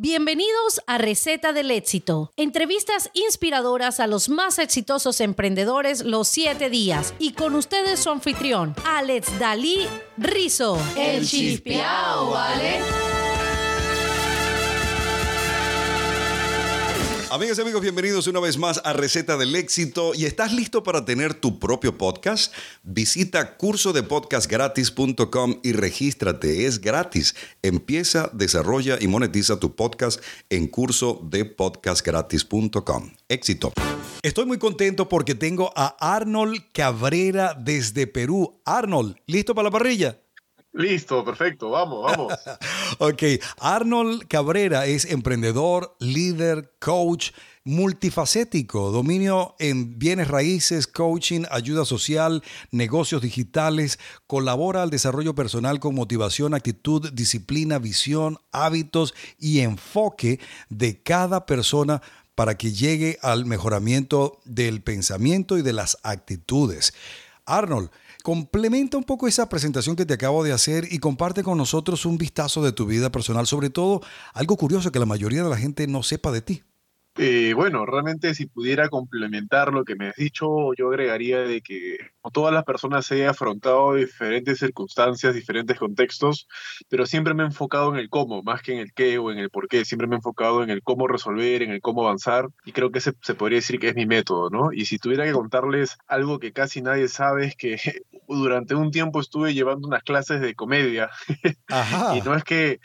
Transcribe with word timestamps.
Bienvenidos 0.00 0.80
a 0.86 0.96
Receta 0.96 1.52
del 1.52 1.72
Éxito. 1.72 2.30
Entrevistas 2.36 3.10
inspiradoras 3.14 3.98
a 3.98 4.06
los 4.06 4.28
más 4.28 4.60
exitosos 4.60 5.20
emprendedores 5.20 6.04
los 6.04 6.28
siete 6.28 6.70
días. 6.70 7.14
Y 7.18 7.32
con 7.32 7.56
ustedes 7.56 7.98
su 7.98 8.10
anfitrión, 8.10 8.76
Alex 8.84 9.36
Dalí 9.40 9.88
Rizo. 10.16 10.78
El 10.96 11.26
chispeao, 11.26 12.30
¿vale? 12.30 13.07
Amigas 17.30 17.58
y 17.58 17.60
amigos, 17.60 17.82
bienvenidos 17.82 18.26
una 18.26 18.40
vez 18.40 18.56
más 18.56 18.80
a 18.84 18.94
Receta 18.94 19.36
del 19.36 19.54
Éxito. 19.54 20.12
¿Y 20.14 20.24
estás 20.24 20.54
listo 20.54 20.82
para 20.82 21.04
tener 21.04 21.34
tu 21.34 21.58
propio 21.58 21.98
podcast? 21.98 22.54
Visita 22.82 23.58
cursodepodcastgratis.com 23.58 25.60
y 25.62 25.72
regístrate. 25.72 26.64
Es 26.64 26.80
gratis. 26.80 27.36
Empieza, 27.60 28.30
desarrolla 28.32 28.96
y 28.98 29.08
monetiza 29.08 29.60
tu 29.60 29.76
podcast 29.76 30.22
en 30.48 30.68
cursodepodcastgratis.com. 30.68 33.10
Éxito. 33.28 33.74
Estoy 34.22 34.46
muy 34.46 34.56
contento 34.56 35.10
porque 35.10 35.34
tengo 35.34 35.70
a 35.76 35.96
Arnold 36.00 36.72
Cabrera 36.72 37.52
desde 37.52 38.06
Perú. 38.06 38.58
Arnold, 38.64 39.16
¿listo 39.26 39.54
para 39.54 39.64
la 39.64 39.70
parrilla? 39.70 40.18
Listo, 40.72 41.24
perfecto, 41.24 41.70
vamos, 41.70 42.04
vamos. 42.04 42.32
ok, 42.98 43.22
Arnold 43.60 44.26
Cabrera 44.28 44.86
es 44.86 45.04
emprendedor, 45.04 45.96
líder, 46.00 46.72
coach, 46.78 47.30
multifacético, 47.64 48.90
dominio 48.90 49.54
en 49.58 49.98
bienes 49.98 50.28
raíces, 50.28 50.86
coaching, 50.86 51.44
ayuda 51.50 51.84
social, 51.84 52.42
negocios 52.70 53.20
digitales, 53.20 53.98
colabora 54.26 54.82
al 54.82 54.90
desarrollo 54.90 55.34
personal 55.34 55.78
con 55.78 55.94
motivación, 55.94 56.54
actitud, 56.54 57.12
disciplina, 57.12 57.78
visión, 57.78 58.38
hábitos 58.52 59.14
y 59.38 59.60
enfoque 59.60 60.40
de 60.70 61.02
cada 61.02 61.44
persona 61.44 62.00
para 62.34 62.56
que 62.56 62.72
llegue 62.72 63.18
al 63.20 63.44
mejoramiento 63.44 64.40
del 64.44 64.80
pensamiento 64.80 65.58
y 65.58 65.62
de 65.62 65.72
las 65.74 65.98
actitudes. 66.04 66.94
Arnold, 67.44 67.90
Complementa 68.28 68.98
un 68.98 69.04
poco 69.04 69.26
esa 69.26 69.48
presentación 69.48 69.96
que 69.96 70.04
te 70.04 70.12
acabo 70.12 70.44
de 70.44 70.52
hacer 70.52 70.86
y 70.92 70.98
comparte 70.98 71.42
con 71.42 71.56
nosotros 71.56 72.04
un 72.04 72.18
vistazo 72.18 72.62
de 72.62 72.72
tu 72.72 72.84
vida 72.84 73.10
personal, 73.10 73.46
sobre 73.46 73.70
todo 73.70 74.02
algo 74.34 74.58
curioso 74.58 74.92
que 74.92 74.98
la 74.98 75.06
mayoría 75.06 75.42
de 75.42 75.48
la 75.48 75.56
gente 75.56 75.86
no 75.86 76.02
sepa 76.02 76.30
de 76.30 76.42
ti. 76.42 76.62
Eh, 77.20 77.52
bueno, 77.52 77.84
realmente 77.84 78.32
si 78.32 78.46
pudiera 78.46 78.88
complementar 78.88 79.72
lo 79.72 79.84
que 79.84 79.96
me 79.96 80.08
has 80.08 80.14
dicho, 80.14 80.72
yo 80.74 80.88
agregaría 80.88 81.40
de 81.40 81.60
que 81.62 81.98
todas 82.32 82.54
las 82.54 82.62
personas 82.62 83.10
he 83.10 83.26
afrontado 83.26 83.94
diferentes 83.94 84.60
circunstancias, 84.60 85.34
diferentes 85.34 85.78
contextos, 85.78 86.46
pero 86.88 87.06
siempre 87.06 87.34
me 87.34 87.42
he 87.42 87.46
enfocado 87.46 87.92
en 87.92 87.98
el 87.98 88.08
cómo, 88.08 88.44
más 88.44 88.62
que 88.62 88.74
en 88.74 88.78
el 88.78 88.92
qué 88.92 89.18
o 89.18 89.32
en 89.32 89.38
el 89.38 89.50
por 89.50 89.66
qué. 89.66 89.84
Siempre 89.84 90.06
me 90.06 90.14
he 90.14 90.18
enfocado 90.18 90.62
en 90.62 90.70
el 90.70 90.82
cómo 90.82 91.08
resolver, 91.08 91.62
en 91.62 91.72
el 91.72 91.80
cómo 91.80 92.02
avanzar, 92.02 92.48
y 92.64 92.70
creo 92.70 92.92
que 92.92 93.00
ese 93.00 93.14
se 93.22 93.34
podría 93.34 93.56
decir 93.56 93.80
que 93.80 93.88
es 93.88 93.96
mi 93.96 94.06
método, 94.06 94.48
¿no? 94.50 94.72
Y 94.72 94.84
si 94.84 94.98
tuviera 94.98 95.24
que 95.24 95.32
contarles 95.32 95.96
algo 96.06 96.38
que 96.38 96.52
casi 96.52 96.82
nadie 96.82 97.08
sabe, 97.08 97.46
es 97.46 97.56
que 97.56 97.76
durante 98.28 98.76
un 98.76 98.92
tiempo 98.92 99.20
estuve 99.20 99.54
llevando 99.54 99.88
unas 99.88 100.04
clases 100.04 100.40
de 100.40 100.54
comedia. 100.54 101.10
y 102.14 102.20
no 102.20 102.36
es 102.36 102.44
que 102.44 102.78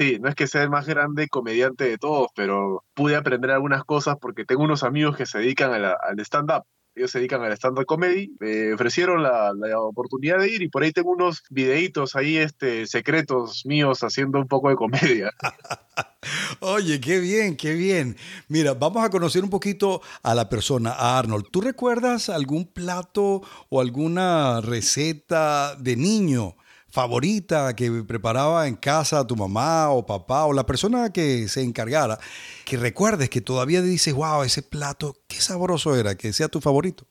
Sí, 0.00 0.18
no 0.18 0.30
es 0.30 0.34
que 0.34 0.46
sea 0.46 0.62
el 0.62 0.70
más 0.70 0.86
grande 0.86 1.28
comediante 1.28 1.84
de 1.84 1.98
todos, 1.98 2.28
pero 2.34 2.86
pude 2.94 3.16
aprender 3.16 3.50
algunas 3.50 3.84
cosas 3.84 4.16
porque 4.18 4.46
tengo 4.46 4.62
unos 4.62 4.82
amigos 4.82 5.14
que 5.14 5.26
se 5.26 5.40
dedican 5.40 5.74
al 5.74 6.20
stand-up. 6.20 6.62
Ellos 6.94 7.10
se 7.10 7.18
dedican 7.18 7.42
al 7.42 7.52
stand-up 7.52 7.84
comedy, 7.84 8.34
me 8.40 8.72
ofrecieron 8.72 9.22
la, 9.22 9.52
oportunidad 9.78 10.38
de 10.38 10.48
ir 10.48 10.62
y 10.62 10.70
por 10.70 10.84
ahí 10.84 10.92
tengo 10.92 11.10
unos 11.10 11.42
videitos 11.50 12.16
ahí 12.16 12.38
este, 12.38 12.86
secretos 12.86 13.66
míos 13.66 14.02
haciendo 14.02 14.38
un 14.38 14.48
poco 14.48 14.70
de 14.70 14.76
comedia. 14.76 15.32
Oye, 16.60 16.98
qué 16.98 17.20
bien, 17.20 17.54
qué 17.54 17.74
bien. 17.74 18.16
Mira, 18.48 18.72
vamos 18.72 19.04
a 19.04 19.10
conocer 19.10 19.44
un 19.44 19.50
poquito 19.50 20.00
a 20.22 20.34
la 20.34 20.48
persona, 20.48 20.92
a 20.92 21.18
Arnold. 21.18 21.48
¿Tú 21.50 21.60
recuerdas 21.60 22.30
algún 22.30 22.64
plato 22.64 23.42
o 23.68 23.82
alguna 23.82 24.62
receta 24.62 25.76
de 25.76 25.96
niño 25.96 26.54
favorita 26.90 27.74
que 27.74 27.90
preparaba 28.06 28.66
en 28.66 28.76
casa 28.76 29.26
tu 29.26 29.36
mamá 29.36 29.90
o 29.90 30.04
papá 30.04 30.44
o 30.46 30.52
la 30.52 30.66
persona 30.66 31.12
que 31.12 31.48
se 31.48 31.62
encargara, 31.62 32.18
que 32.64 32.76
recuerdes 32.76 33.30
que 33.30 33.40
todavía 33.40 33.82
dices, 33.82 34.12
wow, 34.14 34.42
ese 34.42 34.62
plato, 34.62 35.16
qué 35.28 35.36
sabroso 35.40 35.96
era, 35.96 36.14
que 36.16 36.32
sea 36.32 36.48
tu 36.48 36.60
favorito. 36.60 37.06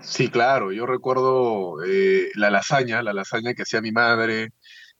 Sí, 0.00 0.28
claro, 0.28 0.72
yo 0.72 0.86
recuerdo 0.86 1.82
eh, 1.84 2.28
la 2.34 2.50
lasaña, 2.50 3.02
la 3.02 3.12
lasaña 3.12 3.54
que 3.54 3.62
hacía 3.62 3.80
mi 3.80 3.92
madre, 3.92 4.52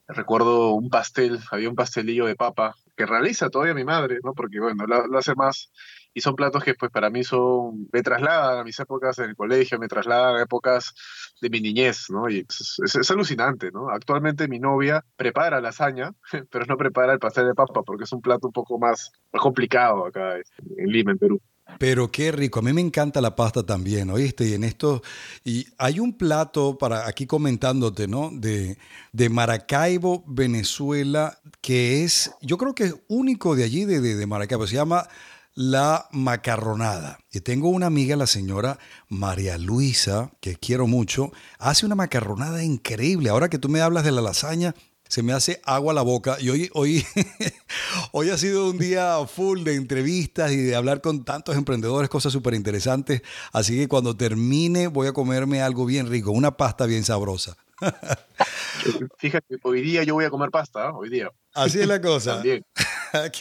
recuerdo 0.07 0.71
un 0.71 0.91
pastel, 0.91 1.41
había 1.51 1.69
un 1.69 1.75
pastelillo 1.75 2.27
de 2.27 2.37
papa 2.37 2.77
que 2.97 3.07
realiza 3.07 3.51
todavía 3.51 3.75
mi 3.75 3.85
madre, 3.85 4.19
¿no? 4.23 4.33
Porque 4.35 4.61
bueno, 4.61 4.87
lo 4.87 5.19
hace 5.19 5.35
más 5.35 5.73
y 6.15 6.21
son 6.21 6.35
platos 6.35 6.63
que 6.63 6.75
pues 6.75 6.91
para 6.91 7.11
mí 7.11 7.25
son, 7.25 7.89
me 7.93 8.03
trasladan 8.03 8.59
a 8.59 8.65
mis 8.65 8.79
épocas 8.79 9.19
en 9.19 9.31
el 9.31 9.37
colegio, 9.37 9.79
me 9.79 9.89
trasladan 9.89 10.37
a 10.37 10.43
épocas 10.43 10.95
de 11.41 11.51
mi 11.51 11.61
niñez, 11.61 12.07
¿no? 12.11 12.29
Y 12.29 12.47
es, 12.49 13.11
alucinante, 13.11 13.71
¿no? 13.73 13.89
Actualmente 13.91 14.49
mi 14.49 14.59
novia 14.59 15.05
prepara 15.17 15.61
lasaña, 15.61 16.13
pero 16.51 16.67
no 16.67 16.77
prepara 16.77 17.13
el 17.13 17.19
pastel 17.19 17.47
de 17.47 17.55
papa 17.55 17.83
porque 17.83 18.05
es 18.05 18.13
un 18.13 18.21
plato 18.21 18.49
un 18.49 18.53
poco 18.53 18.79
más, 18.79 19.11
complicado 19.33 20.07
acá 20.07 20.37
en 20.37 20.89
Lima, 20.89 21.13
en 21.13 21.19
Perú. 21.19 21.41
Pero 21.79 22.11
qué 22.11 22.33
rico, 22.33 22.59
a 22.59 22.63
mí 22.63 22.73
me 22.73 22.81
encanta 22.81 23.21
la 23.21 23.35
pasta 23.35 23.65
también, 23.65 24.11
¿oíste? 24.11 24.45
Y 24.45 24.55
en 24.55 24.65
esto, 24.65 25.03
y 25.45 25.67
hay 25.79 26.01
un 26.01 26.17
plato 26.17 26.77
para 26.77 27.09
aquí 27.09 27.27
comentándote, 27.27 28.09
¿no? 28.09 28.31
De, 28.33 28.77
de 29.13 29.29
Maracaibo, 29.29 30.23
Venezuela, 30.27 31.39
que 31.61 32.05
es, 32.05 32.33
yo 32.43 32.59
creo 32.59 32.75
que 32.75 32.85
es 32.85 32.97
único 33.09 33.57
de 33.57 33.65
allí, 33.65 33.85
de, 33.85 34.01
de, 34.01 34.17
de 34.17 34.27
Maracaibo, 34.27 34.67
se 34.67 34.75
llama 34.75 35.09
la 35.55 36.09
macarronada. 36.13 37.19
Y 37.31 37.41
tengo 37.41 37.69
una 37.69 37.87
amiga, 37.87 38.17
la 38.17 38.27
señora 38.27 38.79
María 39.09 39.59
Luisa, 39.59 40.33
que 40.41 40.57
quiero 40.57 40.87
mucho, 40.87 41.33
hace 41.59 41.87
una 41.87 41.95
macarronada 41.95 42.63
increíble. 42.63 43.31
Ahora 43.31 43.49
que 43.49 43.59
tú 43.59 43.69
me 43.69 43.81
hablas 43.81 44.05
de 44.05 44.13
la 44.13 44.23
lasaña, 44.23 44.75
se 45.13 45.23
me 45.23 45.35
hace 45.35 45.61
agua 45.65 45.93
a 45.93 45.95
la 45.95 46.01
boca. 46.01 46.39
Y 46.41 46.49
hoy, 46.49 46.71
hoy, 46.73 47.05
hoy 48.13 48.31
ha 48.31 48.39
sido 48.39 48.71
un 48.71 48.79
día 48.79 49.19
full 49.27 49.63
de 49.63 49.75
entrevistas 49.75 50.53
y 50.53 50.57
de 50.57 50.75
hablar 50.75 51.03
con 51.03 51.25
tantos 51.25 51.55
emprendedores, 51.55 52.09
cosas 52.09 52.33
súper 52.33 52.55
interesantes. 52.55 53.21
Así 53.53 53.77
que 53.77 53.89
cuando 53.89 54.17
termine 54.17 54.87
voy 54.87 55.09
a 55.09 55.13
comerme 55.13 55.61
algo 55.61 55.85
bien 55.85 56.09
rico, 56.09 56.31
una 56.31 56.57
pasta 56.57 56.87
bien 56.87 57.05
sabrosa. 57.05 57.59
Fíjate, 59.19 59.59
hoy 59.63 59.83
día 59.83 60.03
yo 60.05 60.15
voy 60.15 60.25
a 60.25 60.31
comer 60.31 60.51
pasta, 60.51 60.87
¿eh? 60.87 60.93
hoy 60.95 61.11
día. 61.11 61.31
Así 61.53 61.79
es 61.79 61.87
la 61.87 62.01
cosa. 62.01 62.35
También. 62.37 62.65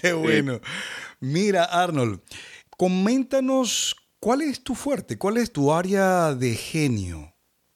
Qué 0.02 0.12
bueno. 0.12 0.60
Mira, 1.24 1.66
Arnold, 1.66 2.20
coméntanos 2.78 3.96
cuál 4.20 4.42
es 4.42 4.64
tu 4.64 4.74
fuerte, 4.74 5.20
cuál 5.20 5.38
es 5.38 5.54
tu 5.54 5.72
área 5.72 6.34
de 6.34 6.56
genio. 6.56 7.31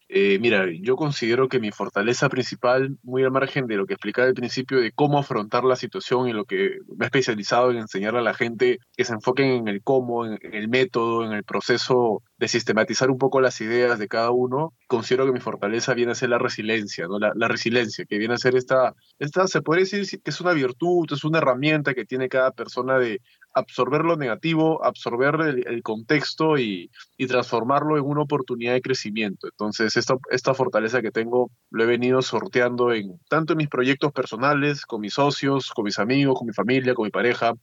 Eh, 0.07 0.37
mira, 0.39 0.67
yo 0.81 0.95
considero 0.95 1.49
que 1.49 1.59
mi 1.59 1.71
fortaleza 1.71 2.29
principal, 2.29 2.97
muy 3.01 3.23
al 3.23 3.31
margen 3.31 3.65
de 3.65 3.75
lo 3.75 3.87
que 3.87 3.93
explicaba 3.93 4.27
al 4.27 4.35
principio, 4.35 4.79
de 4.79 4.91
cómo 4.91 5.17
afrontar 5.17 5.63
la 5.63 5.75
situación 5.75 6.27
y 6.29 6.33
lo 6.33 6.45
que 6.45 6.77
me 6.95 7.05
he 7.05 7.07
especializado 7.07 7.71
en 7.71 7.77
enseñarle 7.77 8.19
a 8.19 8.23
la 8.23 8.35
gente 8.35 8.77
que 8.95 9.03
se 9.03 9.13
enfoquen 9.13 9.47
en 9.47 9.67
el 9.67 9.81
cómo, 9.81 10.27
en, 10.27 10.37
el 10.53 10.67
método, 10.69 11.25
en 11.25 11.33
el 11.33 11.43
proceso 11.43 12.21
de 12.37 12.47
sistematizar 12.47 13.09
un 13.09 13.17
poco 13.17 13.41
las 13.41 13.59
ideas 13.61 13.97
de 13.97 14.07
cada 14.07 14.29
uno, 14.29 14.73
considero 14.87 15.25
que 15.25 15.31
mi 15.31 15.39
fortaleza 15.39 15.95
viene 15.95 16.11
a 16.11 16.15
ser 16.15 16.29
la 16.29 16.37
resiliencia, 16.37 17.07
¿no? 17.07 17.17
La, 17.17 17.31
la, 17.35 17.47
resiliencia, 17.47 18.05
que 18.05 18.19
viene 18.19 18.35
a 18.35 18.37
ser 18.37 18.55
esta, 18.55 18.93
esta, 19.17 19.47
se 19.47 19.61
puede 19.61 19.81
decir 19.81 20.05
que 20.21 20.29
es 20.29 20.41
una 20.41 20.53
virtud, 20.53 21.07
es 21.11 21.23
una 21.23 21.39
herramienta 21.39 21.95
que 21.95 22.05
tiene 22.05 22.29
cada 22.29 22.51
persona 22.51 22.99
de 22.99 23.21
absorber 23.55 24.03
lo 24.03 24.17
negativo, 24.17 24.83
absorber 24.83 25.35
el, 25.65 25.81
contexto 25.81 26.57
y, 26.57 26.91
transformarlo 27.27 27.97
en 27.97 28.03
una 28.03 28.21
oportunidad 28.21 28.73
de 28.73 28.81
crecimiento. 28.81 29.47
Entonces, 29.47 29.97
esta, 29.97 30.15
esta 30.29 30.53
fortaleza 30.53 31.01
que 31.01 31.11
tengo 31.11 31.49
lo 31.71 31.83
he 31.83 31.87
venido 31.87 32.21
sorteando 32.21 32.93
en 32.93 33.19
tanto 33.29 33.53
en 33.53 33.57
mis 33.57 33.69
proyectos 33.69 34.11
personales, 34.11 34.85
con 34.85 35.01
mis 35.01 35.13
socios, 35.13 35.71
con 35.71 35.85
mis 35.85 35.97
amigos, 35.97 36.37
con 36.37 36.47
mi 36.47 36.53
familia, 36.53 36.93
con 36.93 37.05
mi 37.05 37.11
pareja. 37.11 37.53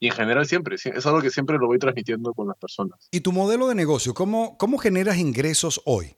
Y 0.00 0.08
en 0.08 0.12
general 0.12 0.46
siempre, 0.46 0.76
es 0.76 1.06
algo 1.06 1.20
que 1.20 1.30
siempre 1.30 1.56
lo 1.58 1.66
voy 1.66 1.78
transmitiendo 1.78 2.34
con 2.34 2.48
las 2.48 2.56
personas. 2.58 3.08
¿Y 3.10 3.20
tu 3.20 3.32
modelo 3.32 3.68
de 3.68 3.74
negocio? 3.74 4.14
¿Cómo, 4.14 4.56
cómo 4.58 4.78
generas 4.78 5.18
ingresos 5.18 5.80
hoy? 5.84 6.17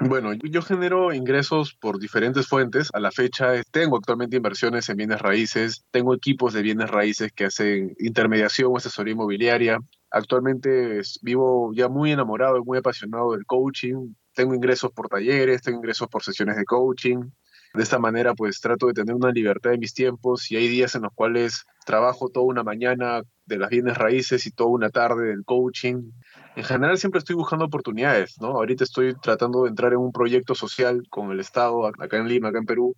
Bueno, 0.00 0.32
yo 0.32 0.62
genero 0.62 1.12
ingresos 1.12 1.74
por 1.74 1.98
diferentes 1.98 2.48
fuentes. 2.48 2.88
A 2.92 3.00
la 3.00 3.10
fecha 3.10 3.62
tengo 3.70 3.96
actualmente 3.96 4.36
inversiones 4.36 4.88
en 4.88 4.96
bienes 4.96 5.20
raíces, 5.20 5.84
tengo 5.90 6.14
equipos 6.14 6.52
de 6.52 6.62
bienes 6.62 6.90
raíces 6.90 7.32
que 7.32 7.44
hacen 7.44 7.94
intermediación 7.98 8.72
o 8.72 8.76
asesoría 8.76 9.12
inmobiliaria. 9.12 9.78
Actualmente 10.10 11.00
vivo 11.22 11.72
ya 11.74 11.88
muy 11.88 12.12
enamorado 12.12 12.58
y 12.58 12.64
muy 12.64 12.78
apasionado 12.78 13.32
del 13.32 13.46
coaching. 13.46 14.14
Tengo 14.34 14.54
ingresos 14.54 14.90
por 14.92 15.08
talleres, 15.08 15.62
tengo 15.62 15.78
ingresos 15.78 16.08
por 16.08 16.22
sesiones 16.22 16.56
de 16.56 16.64
coaching. 16.64 17.30
De 17.74 17.82
esta 17.82 17.98
manera, 17.98 18.34
pues 18.34 18.60
trato 18.60 18.86
de 18.86 18.92
tener 18.92 19.14
una 19.14 19.30
libertad 19.30 19.72
en 19.72 19.80
mis 19.80 19.94
tiempos 19.94 20.50
y 20.50 20.56
hay 20.56 20.68
días 20.68 20.94
en 20.94 21.02
los 21.02 21.12
cuales 21.14 21.64
trabajo 21.86 22.28
toda 22.28 22.44
una 22.44 22.62
mañana 22.62 23.22
de 23.46 23.58
las 23.58 23.70
bienes 23.70 23.96
raíces 23.96 24.46
y 24.46 24.50
toda 24.50 24.70
una 24.70 24.90
tarde 24.90 25.28
del 25.28 25.44
coaching. 25.44 26.10
En 26.54 26.64
general 26.64 26.98
siempre 26.98 27.18
estoy 27.18 27.34
buscando 27.34 27.64
oportunidades, 27.64 28.40
¿no? 28.40 28.48
Ahorita 28.48 28.84
estoy 28.84 29.14
tratando 29.14 29.62
de 29.62 29.70
entrar 29.70 29.92
en 29.92 30.00
un 30.00 30.12
proyecto 30.12 30.54
social 30.54 31.02
con 31.08 31.30
el 31.30 31.40
Estado 31.40 31.86
acá 31.86 32.18
en 32.18 32.28
Lima, 32.28 32.50
acá 32.50 32.58
en 32.58 32.66
Perú, 32.66 32.94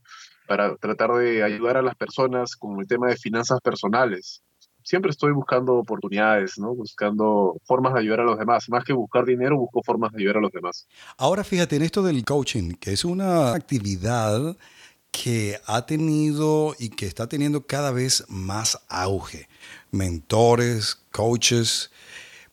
para 0.46 0.76
tratar 0.76 1.12
de 1.12 1.42
ayudar 1.42 1.76
a 1.76 1.82
las 1.82 1.94
personas 1.94 2.56
con 2.56 2.80
el 2.80 2.86
tema 2.86 3.08
de 3.08 3.16
finanzas 3.16 3.60
personales. 3.60 4.42
siempre 4.82 5.10
estoy 5.10 5.32
buscando 5.32 5.76
oportunidades, 5.76 6.58
¿no? 6.58 6.74
Buscando 6.74 7.56
formas 7.64 7.94
de 7.94 8.00
ayudar 8.00 8.20
a 8.20 8.24
los 8.24 8.38
demás. 8.38 8.68
Más 8.68 8.84
que 8.84 8.92
buscar 8.92 9.24
dinero, 9.24 9.56
busco 9.56 9.82
formas 9.82 10.12
de 10.12 10.20
ayudar 10.20 10.38
a 10.38 10.40
los 10.40 10.52
demás. 10.52 10.86
Ahora 11.16 11.42
fíjate 11.42 11.76
en 11.76 11.82
esto 11.82 12.02
del 12.02 12.22
coaching, 12.24 12.72
que 12.72 12.92
es 12.92 13.04
una 13.04 13.54
actividad 13.54 14.56
que 15.10 15.58
ha 15.66 15.86
tenido 15.86 16.74
y 16.78 16.90
que 16.90 17.06
está 17.06 17.28
teniendo 17.28 17.66
cada 17.66 17.92
vez 17.92 18.24
más 18.28 18.80
auge. 18.88 19.48
Mentores, 19.90 20.96
coaches, 21.12 21.90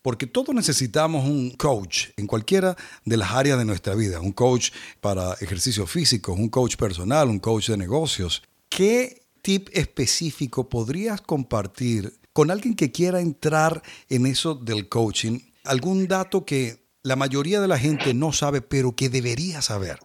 porque 0.01 0.27
todos 0.27 0.53
necesitamos 0.55 1.25
un 1.25 1.51
coach 1.51 2.09
en 2.17 2.27
cualquiera 2.27 2.75
de 3.05 3.17
las 3.17 3.31
áreas 3.31 3.57
de 3.57 3.65
nuestra 3.65 3.95
vida, 3.95 4.19
un 4.19 4.31
coach 4.31 4.71
para 4.99 5.33
ejercicio 5.41 5.85
físico, 5.85 6.33
un 6.33 6.49
coach 6.49 6.75
personal, 6.75 7.29
un 7.29 7.39
coach 7.39 7.69
de 7.69 7.77
negocios. 7.77 8.43
¿Qué 8.69 9.21
tip 9.41 9.69
específico 9.73 10.69
podrías 10.69 11.21
compartir 11.21 12.13
con 12.33 12.51
alguien 12.51 12.75
que 12.75 12.91
quiera 12.91 13.21
entrar 13.21 13.81
en 14.09 14.25
eso 14.25 14.55
del 14.55 14.89
coaching? 14.89 15.39
¿Algún 15.63 16.07
dato 16.07 16.45
que 16.45 16.81
la 17.03 17.15
mayoría 17.15 17.61
de 17.61 17.67
la 17.67 17.77
gente 17.77 18.13
no 18.13 18.31
sabe, 18.31 18.61
pero 18.61 18.95
que 18.95 19.09
debería 19.09 19.61
saber? 19.61 19.99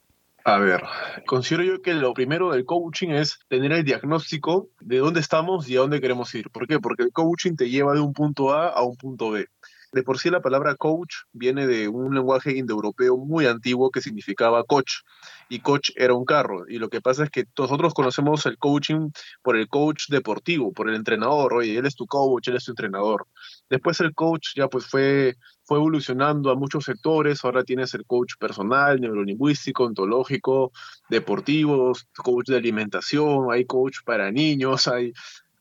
A 0.45 0.59
ver, 0.59 0.81
considero 1.27 1.65
yo 1.65 1.83
que 1.83 1.93
lo 1.93 2.15
primero 2.15 2.53
del 2.53 2.65
coaching 2.65 3.09
es 3.09 3.41
tener 3.49 3.73
el 3.73 3.83
diagnóstico 3.83 4.69
de 4.81 4.99
dónde 4.99 5.19
estamos 5.19 5.69
y 5.69 5.77
a 5.77 5.81
dónde 5.81 6.01
queremos 6.01 6.33
ir. 6.37 6.51
¿Por 6.51 6.69
qué? 6.69 6.79
Porque 6.79 7.03
el 7.03 7.11
coaching 7.11 7.57
te 7.57 7.69
lleva 7.69 7.95
de 7.95 8.01
un 8.01 8.13
punto 8.13 8.53
A 8.53 8.69
a 8.69 8.83
un 8.83 8.97
punto 8.97 9.33
B. 9.33 9.49
De 9.93 10.03
por 10.03 10.19
sí 10.19 10.31
la 10.31 10.43
palabra 10.43 10.75
coach 10.75 11.15
viene 11.33 11.67
de 11.67 11.89
un 11.89 12.15
lenguaje 12.15 12.57
indoeuropeo 12.57 13.17
muy 13.17 13.47
antiguo 13.47 13.91
que 13.91 14.01
significaba 14.01 14.65
coach 14.65 15.03
y 15.49 15.61
coach 15.61 15.91
era 15.97 16.15
un 16.15 16.25
carro. 16.25 16.65
Y 16.69 16.79
lo 16.79 16.89
que 16.89 17.01
pasa 17.01 17.25
es 17.25 17.31
que 17.31 17.47
nosotros 17.57 17.95
conocemos 17.95 18.47
el 18.47 18.59
coaching 18.59 19.11
por 19.43 19.57
el 19.57 19.69
coach 19.69 20.09
deportivo, 20.09 20.73
por 20.73 20.89
el 20.89 20.97
entrenador. 20.97 21.55
Oye, 21.55 21.79
él 21.79 21.87
es 21.87 21.95
tu 21.95 22.07
coach, 22.07 22.49
él 22.49 22.57
es 22.57 22.65
tu 22.65 22.73
entrenador. 22.73 23.27
Después 23.71 24.01
el 24.01 24.15
coach 24.15 24.49
ya 24.57 24.69
pues 24.69 24.87
fue, 24.87 25.37
fue 25.65 25.79
evolucionando 25.79 26.51
a 26.51 26.57
muchos 26.57 26.85
sectores. 26.85 27.45
Ahora 27.45 27.65
tienes 27.65 27.95
el 27.95 28.05
coach 28.05 28.35
personal, 28.39 29.01
neurolingüístico, 29.01 29.85
ontológico, 29.85 30.73
deportivos, 31.09 32.09
coach 32.17 32.49
de 32.49 32.57
alimentación, 32.57 33.53
hay 33.53 33.65
coach 33.65 33.99
para 34.05 34.31
niños, 34.33 34.89
hay 34.89 35.13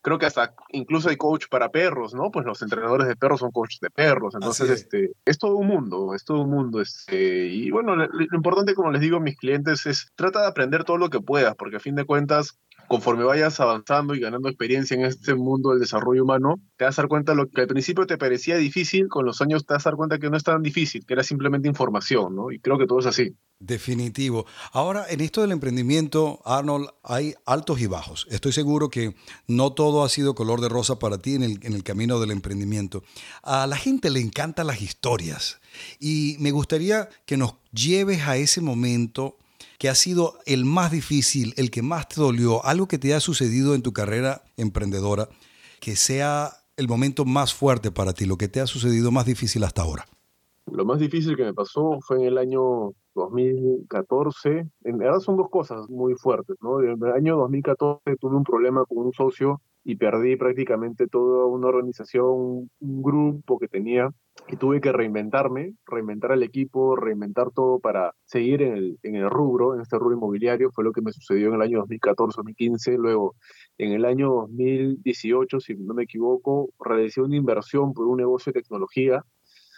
creo 0.06 0.20
que 0.20 0.28
hasta 0.28 0.54
incluso 0.70 1.10
hay 1.10 1.18
coach 1.18 1.48
para 1.50 1.72
perros, 1.72 2.14
¿no? 2.14 2.30
Pues 2.30 2.46
los 2.46 2.62
entrenadores 2.62 3.08
de 3.08 3.16
perros 3.16 3.40
son 3.40 3.50
coaches 3.50 3.80
de 3.80 3.90
perros, 3.90 4.36
entonces 4.36 4.70
es. 4.70 4.82
este 4.84 5.14
es 5.26 5.40
todo 5.40 5.56
un 5.56 5.66
mundo, 5.66 6.14
es 6.14 6.24
todo 6.24 6.42
un 6.42 6.52
mundo, 6.52 6.80
este 6.80 7.48
y 7.48 7.72
bueno, 7.72 7.96
lo, 7.96 8.06
lo 8.06 8.36
importante 8.38 8.76
como 8.76 8.92
les 8.92 9.02
digo 9.02 9.18
a 9.18 9.20
mis 9.20 9.36
clientes 9.36 9.88
es 9.88 10.12
trata 10.16 10.42
de 10.42 10.48
aprender 10.48 10.84
todo 10.84 11.00
lo 11.00 11.10
que 11.10 11.22
puedas, 11.22 11.56
porque 11.56 11.78
a 11.78 11.80
fin 11.80 11.96
de 11.96 12.06
cuentas 12.06 12.60
conforme 12.88 13.24
vayas 13.24 13.60
avanzando 13.60 14.16
y 14.16 14.20
ganando 14.20 14.50
experiencia 14.50 14.96
en 14.96 15.06
este 15.06 15.36
mundo 15.36 15.72
del 15.72 15.80
desarrollo 15.80 16.24
humano, 16.24 16.56
te 16.78 16.86
vas 16.86 16.98
a 16.98 17.04
dar 17.04 17.10
cuenta 17.10 17.32
de 17.32 17.38
lo 17.38 17.50
que 17.50 17.62
al 17.62 17.68
principio 17.68 18.06
te 18.06 18.18
parecía 18.18 18.58
difícil, 18.58 19.08
con 19.08 19.26
los 19.26 19.42
años 19.42 19.66
te 19.66 19.74
vas 19.74 19.86
a 19.86 19.90
dar 19.90 19.98
cuenta 19.98 20.20
que 20.20 20.30
no 20.30 20.38
es 20.38 20.44
tan 20.44 20.62
difícil, 20.62 21.06
que 21.06 21.14
era 21.14 21.24
simplemente 21.24 21.68
información, 21.68 22.36
¿no? 22.36 22.52
Y 22.52 22.60
creo 22.60 22.78
que 22.78 22.88
todo 22.88 23.00
es 23.00 23.06
así. 23.06 23.36
Definitivo. 23.60 24.46
Ahora, 24.74 25.06
en 25.10 25.22
esto 25.22 25.42
del 25.42 25.52
emprendimiento, 25.52 26.42
Arnold, 26.44 26.90
hay 27.04 27.36
altos 27.46 27.80
y 27.80 27.88
bajos. 27.88 28.28
Estoy 28.30 28.52
seguro 28.52 28.90
que 28.90 29.16
no 29.48 29.72
todo 29.72 30.04
ha 30.04 30.10
sido 30.10 30.36
color 30.36 30.60
de 30.60 30.68
rosa 30.68 31.00
para 31.00 31.20
ti 31.20 31.36
en 31.36 31.44
el, 31.44 31.60
en 31.64 31.74
el 31.74 31.84
camino 31.84 32.20
del 32.20 32.32
emprendimiento. 32.32 33.04
A 33.44 33.66
la 33.66 33.78
gente 33.78 34.10
le 34.10 34.20
encantan 34.20 34.68
las 34.68 34.82
historias 34.82 35.62
y 36.00 36.36
me 36.40 36.52
gustaría 36.52 37.08
que 37.26 37.38
nos 37.38 37.56
lleves 37.72 38.28
a 38.28 38.36
ese 38.36 38.60
momento 38.60 39.38
ha 39.90 39.96
sido 39.96 40.36
el 40.46 40.66
más 40.66 40.92
difícil, 40.92 41.54
el 41.58 41.72
que 41.72 41.82
más 41.82 42.08
te 42.08 42.22
dolió, 42.22 42.64
algo 42.66 42.88
que 42.88 42.98
te 42.98 43.14
ha 43.14 43.20
sucedido 43.20 43.76
en 43.76 43.82
tu 43.82 43.94
carrera 43.94 44.44
emprendedora, 44.58 45.30
que 45.80 45.96
sea 45.96 46.52
el 46.78 46.88
momento 46.88 47.26
más 47.26 47.54
fuerte 47.54 47.92
para 47.92 48.14
ti, 48.14 48.26
lo 48.26 48.38
que 48.38 48.48
te 48.48 48.60
ha 48.60 48.68
sucedido 48.68 49.12
más 49.12 49.26
difícil 49.26 49.64
hasta 49.64 49.82
ahora? 49.82 50.06
Lo 50.72 50.84
más 50.84 51.00
difícil 51.00 51.36
que 51.36 51.44
me 51.44 51.54
pasó 51.54 52.00
fue 52.02 52.18
en 52.18 52.24
el 52.26 52.38
año 52.38 52.94
2014. 53.14 54.68
En 54.84 54.98
verdad 54.98 55.20
son 55.20 55.38
dos 55.38 55.50
cosas 55.50 55.90
muy 55.90 56.16
fuertes, 56.16 56.58
¿no? 56.62 56.82
En 56.82 56.98
el 57.02 57.12
año 57.12 57.38
2014 57.38 58.16
tuve 58.20 58.36
un 58.36 58.44
problema 58.44 58.84
con 58.86 58.98
un 59.06 59.14
socio 59.14 59.62
y 59.86 59.98
perdí 59.98 60.36
prácticamente 60.36 61.08
toda 61.08 61.46
una 61.46 61.68
organización, 61.68 62.70
un 62.80 63.04
grupo 63.04 63.60
que 63.60 63.68
tenía 63.68 64.10
y 64.48 64.58
tuve 64.58 64.82
que 64.82 64.92
reinventarme, 64.92 65.76
reinventar 65.86 66.32
el 66.32 66.42
equipo, 66.42 66.96
reinventar 66.96 67.52
todo 67.52 67.80
para 67.80 68.16
seguir 68.26 68.64
en 68.64 68.74
el, 68.74 69.00
en 69.04 69.16
el 69.16 69.30
rubro, 69.30 69.76
en 69.76 69.82
este 69.82 70.00
rubro 70.00 70.16
inmobiliario. 70.16 70.72
Fue 70.72 70.84
lo 70.84 70.92
que 70.92 71.02
me 71.02 71.12
sucedió 71.12 71.50
en 71.50 71.56
el 71.56 71.62
año 71.62 71.86
2014-2015. 71.86 72.98
Luego, 72.98 73.36
en 73.78 73.94
el 73.94 74.06
año 74.06 74.32
2018, 74.34 75.60
si 75.60 75.76
no 75.76 75.94
me 75.94 76.04
equivoco, 76.04 76.70
realicé 76.80 77.22
una 77.22 77.36
inversión 77.36 77.94
por 77.94 78.08
un 78.08 78.18
negocio 78.18 78.52
de 78.52 78.62
tecnología. 78.62 79.24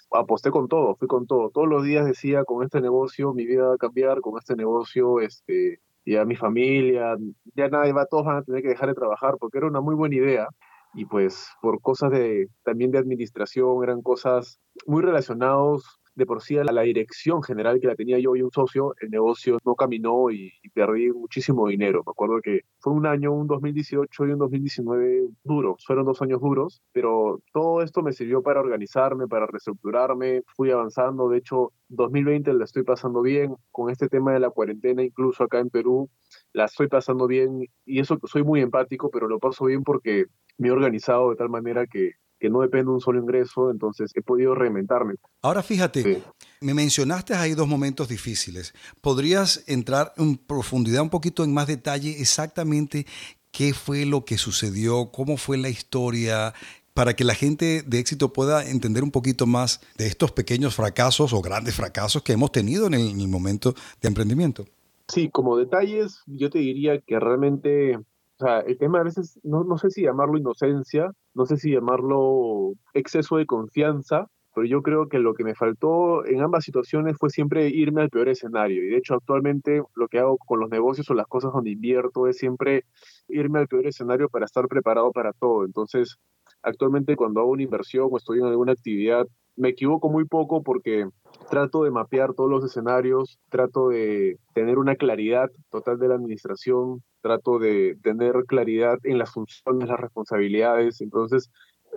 Aposté 0.09 0.51
con 0.51 0.69
todo, 0.69 0.95
fui 0.95 1.09
con 1.09 1.27
todo. 1.27 1.49
Todos 1.49 1.67
los 1.67 1.83
días 1.83 2.05
decía, 2.05 2.45
con 2.45 2.63
este 2.63 2.79
negocio 2.79 3.33
mi 3.33 3.45
vida 3.45 3.67
va 3.67 3.75
a 3.75 3.77
cambiar, 3.77 4.21
con 4.21 4.37
este 4.37 4.55
negocio 4.55 5.19
este, 5.19 5.81
ya 6.07 6.25
mi 6.25 6.35
familia, 6.35 7.17
ya 7.55 7.67
nadie 7.67 7.91
va, 7.91 8.05
todos 8.05 8.25
van 8.25 8.37
a 8.37 8.43
tener 8.43 8.61
que 8.61 8.69
dejar 8.69 8.89
de 8.89 8.95
trabajar 8.95 9.35
porque 9.39 9.57
era 9.57 9.67
una 9.67 9.81
muy 9.81 9.95
buena 9.95 10.15
idea 10.15 10.47
y 10.93 11.05
pues 11.05 11.49
por 11.61 11.81
cosas 11.81 12.11
de 12.11 12.47
también 12.63 12.91
de 12.91 12.97
administración 12.97 13.83
eran 13.83 14.01
cosas 14.01 14.59
muy 14.85 15.01
relacionados 15.01 15.96
de 16.17 16.25
por 16.25 16.41
sí 16.41 16.57
a 16.57 16.63
la 16.63 16.81
dirección 16.81 17.43
general 17.43 17.79
que 17.79 17.85
la 17.85 17.95
tenía 17.95 18.17
yo 18.17 18.35
y 18.35 18.41
un 18.41 18.49
socio, 18.51 18.95
el 19.01 19.11
negocio 19.11 19.59
no 19.63 19.75
caminó 19.75 20.31
y, 20.31 20.51
perdí 20.73 21.11
muchísimo 21.11 21.67
dinero. 21.67 22.03
Me 22.05 22.11
acuerdo 22.11 22.41
que 22.41 22.61
fue 22.79 22.93
un 22.93 23.05
año, 23.05 23.31
un 23.31 23.47
2018 23.47 24.25
y 24.25 24.31
un 24.31 24.39
2019 24.39 25.29
duros, 25.43 25.83
fueron 25.85 26.05
dos 26.05 26.21
años 26.21 26.41
duros, 26.41 26.81
pero 26.91 27.41
todo 27.53 27.81
esto 27.81 28.01
me 28.01 28.13
sirvió 28.13 28.41
para 28.41 28.59
organizarme, 28.59 29.27
para 29.27 29.47
reestructurarme, 29.47 30.43
fui 30.55 30.71
avanzando, 30.71 31.29
de 31.29 31.37
hecho 31.37 31.71
2020 31.89 32.53
la 32.53 32.65
estoy 32.65 32.83
pasando 32.83 33.21
bien 33.21 33.55
con 33.71 33.89
este 33.91 34.07
tema 34.07 34.33
de 34.33 34.39
la 34.39 34.49
cuarentena, 34.49 35.03
incluso 35.03 35.43
acá 35.43 35.59
en 35.59 35.69
Perú, 35.69 36.09
la 36.53 36.65
estoy 36.65 36.87
pasando 36.87 37.27
bien 37.27 37.67
y 37.85 37.99
eso 37.99 38.19
soy 38.25 38.43
muy 38.43 38.61
empático, 38.61 39.09
pero 39.11 39.27
lo 39.27 39.39
paso 39.39 39.65
bien 39.65 39.83
porque 39.83 40.25
me 40.57 40.69
he 40.69 40.71
organizado 40.71 41.29
de 41.29 41.35
tal 41.35 41.49
manera 41.49 41.85
que 41.85 42.13
que 42.39 42.49
no 42.49 42.61
depende 42.61 42.85
de 42.85 42.95
un 42.95 43.01
solo 43.01 43.19
ingreso, 43.19 43.71
entonces 43.71 44.11
he 44.15 44.21
podido 44.21 44.55
reinventarme. 44.55 45.15
Ahora 45.41 45.63
fíjate, 45.63 46.23
me 46.61 46.73
mencionaste 46.73 47.33
ahí 47.33 47.53
dos 47.53 47.67
momentos 47.67 48.07
difíciles. 48.07 48.73
¿Podrías 49.01 49.63
entrar 49.67 50.13
en 50.17 50.37
profundidad 50.37 51.01
un 51.01 51.09
poquito 51.09 51.43
en 51.43 51.53
más 51.53 51.67
detalle 51.67 52.19
exactamente 52.19 53.05
qué 53.51 53.73
fue 53.73 54.05
lo 54.05 54.25
que 54.25 54.37
sucedió, 54.37 55.11
cómo 55.11 55.37
fue 55.37 55.57
la 55.57 55.69
historia, 55.69 56.53
para 56.93 57.15
que 57.15 57.23
la 57.23 57.35
gente 57.35 57.83
de 57.85 57.99
éxito 57.99 58.33
pueda 58.33 58.67
entender 58.67 59.03
un 59.03 59.11
poquito 59.11 59.45
más 59.45 59.81
de 59.97 60.07
estos 60.07 60.31
pequeños 60.31 60.75
fracasos 60.75 61.31
o 61.31 61.41
grandes 61.41 61.75
fracasos 61.75 62.23
que 62.23 62.33
hemos 62.33 62.51
tenido 62.51 62.87
en 62.87 62.95
el, 62.95 63.09
en 63.09 63.21
el 63.21 63.27
momento 63.27 63.73
de 64.01 64.07
emprendimiento? 64.07 64.65
Sí, 65.07 65.29
como 65.29 65.57
detalles, 65.57 66.23
yo 66.25 66.49
te 66.49 66.59
diría 66.59 66.99
que 66.99 67.19
realmente 67.19 67.99
o 68.39 68.45
sea, 68.45 68.59
el 68.59 68.77
tema 68.77 68.99
a 68.99 69.03
veces, 69.03 69.39
no, 69.43 69.63
no 69.63 69.77
sé 69.77 69.89
si 69.89 70.03
llamarlo 70.03 70.37
inocencia, 70.37 71.11
no 71.33 71.45
sé 71.45 71.57
si 71.57 71.71
llamarlo 71.71 72.73
exceso 72.93 73.37
de 73.37 73.47
confianza, 73.47 74.27
pero 74.53 74.67
yo 74.67 74.81
creo 74.83 75.07
que 75.09 75.19
lo 75.19 75.33
que 75.33 75.43
me 75.43 75.55
faltó 75.55 76.25
en 76.25 76.41
ambas 76.41 76.63
situaciones 76.63 77.17
fue 77.19 77.29
siempre 77.31 77.69
irme 77.69 78.01
al 78.01 78.09
peor 78.09 78.29
escenario. 78.29 78.83
Y 78.83 78.89
de 78.89 78.97
hecho, 78.97 79.15
actualmente 79.15 79.81
lo 79.95 80.07
que 80.07 80.19
hago 80.19 80.37
con 80.37 80.59
los 80.59 80.69
negocios 80.69 81.09
o 81.09 81.13
las 81.15 81.27
cosas 81.27 81.51
donde 81.53 81.71
invierto 81.71 82.27
es 82.27 82.37
siempre 82.37 82.85
irme 83.27 83.59
al 83.59 83.67
peor 83.67 83.87
escenario 83.87 84.29
para 84.29 84.45
estar 84.45 84.67
preparado 84.67 85.11
para 85.11 85.33
todo. 85.33 85.65
Entonces, 85.65 86.17
actualmente 86.61 87.15
cuando 87.15 87.39
hago 87.41 87.51
una 87.51 87.63
inversión 87.63 88.07
o 88.11 88.17
estoy 88.17 88.39
en 88.39 88.45
alguna 88.45 88.73
actividad, 88.73 89.27
me 89.55 89.69
equivoco 89.69 90.09
muy 90.09 90.25
poco 90.25 90.61
porque 90.61 91.07
trato 91.49 91.83
de 91.83 91.91
mapear 91.91 92.33
todos 92.33 92.49
los 92.49 92.63
escenarios, 92.63 93.39
trato 93.49 93.89
de 93.89 94.37
tener 94.53 94.77
una 94.77 94.95
claridad 94.95 95.49
total 95.71 95.97
de 95.97 96.07
la 96.07 96.15
administración, 96.15 97.03
trato 97.21 97.57
de 97.57 97.97
tener 98.03 98.45
claridad 98.47 98.99
en 99.03 99.17
las 99.17 99.31
funciones, 99.31 99.89
las 99.89 99.99
responsabilidades. 99.99 101.01
Entonces, 101.01 101.49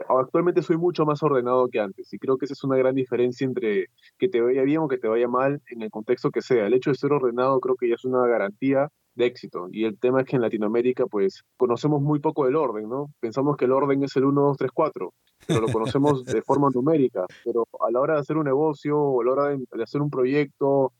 actualmente 0.08 0.62
soy 0.62 0.78
mucho 0.78 1.04
más 1.04 1.22
ordenado 1.22 1.68
que 1.68 1.80
antes 1.80 2.12
y 2.12 2.18
creo 2.18 2.38
que 2.38 2.46
esa 2.46 2.54
es 2.54 2.64
una 2.64 2.76
gran 2.76 2.94
diferencia 2.94 3.44
entre 3.44 3.86
que 4.18 4.28
te 4.28 4.40
vaya 4.40 4.62
bien 4.62 4.78
o 4.78 4.88
que 4.88 4.98
te 4.98 5.08
vaya 5.08 5.28
mal 5.28 5.60
en 5.68 5.82
el 5.82 5.90
contexto 5.90 6.30
que 6.30 6.40
sea. 6.42 6.66
El 6.66 6.74
hecho 6.74 6.90
de 6.90 6.96
ser 6.96 7.12
ordenado 7.12 7.60
creo 7.60 7.76
que 7.76 7.88
ya 7.88 7.94
es 7.94 8.04
una 8.04 8.26
garantía 8.26 8.88
de 9.20 9.26
éxito. 9.26 9.68
Y 9.70 9.84
el 9.84 9.98
tema 9.98 10.20
es 10.20 10.26
que 10.26 10.36
en 10.36 10.42
Latinoamérica, 10.42 11.06
pues, 11.06 11.44
conocemos 11.56 12.02
muy 12.02 12.18
poco 12.18 12.44
del 12.44 12.56
orden, 12.56 12.88
¿no? 12.88 13.10
Pensamos 13.20 13.56
que 13.56 13.66
el 13.66 13.72
orden 13.72 14.02
es 14.02 14.16
el 14.16 14.24
1, 14.24 14.40
2, 14.40 14.56
3, 14.56 14.70
4, 14.74 15.14
pero 15.46 15.60
lo 15.60 15.68
conocemos 15.68 16.24
de 16.24 16.42
forma 16.42 16.68
numérica. 16.74 17.26
Pero 17.44 17.66
a 17.80 17.90
la 17.90 18.00
hora 18.00 18.14
de 18.14 18.20
hacer 18.20 18.36
un 18.36 18.44
negocio 18.44 18.98
o 18.98 19.20
a 19.20 19.24
la 19.24 19.32
hora 19.32 19.48
de 19.56 19.82
hacer 19.82 20.02
un 20.02 20.10
proyecto 20.10 20.92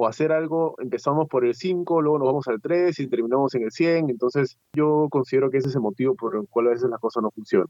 o 0.00 0.06
hacer 0.06 0.30
algo, 0.30 0.76
empezamos 0.78 1.26
por 1.28 1.44
el 1.44 1.56
5, 1.56 2.00
luego 2.02 2.20
nos 2.20 2.28
vamos 2.28 2.46
al 2.46 2.60
3 2.62 2.96
y 3.00 3.08
terminamos 3.08 3.52
en 3.56 3.64
el 3.64 3.72
100. 3.72 4.10
Entonces, 4.10 4.56
yo 4.72 5.08
considero 5.10 5.50
que 5.50 5.58
ese 5.58 5.70
es 5.70 5.74
el 5.74 5.80
motivo 5.80 6.14
por 6.14 6.36
el 6.36 6.46
cual 6.48 6.68
a 6.68 6.70
veces 6.70 6.88
las 6.88 7.00
cosas 7.00 7.20
no 7.20 7.32
funcionan. 7.32 7.66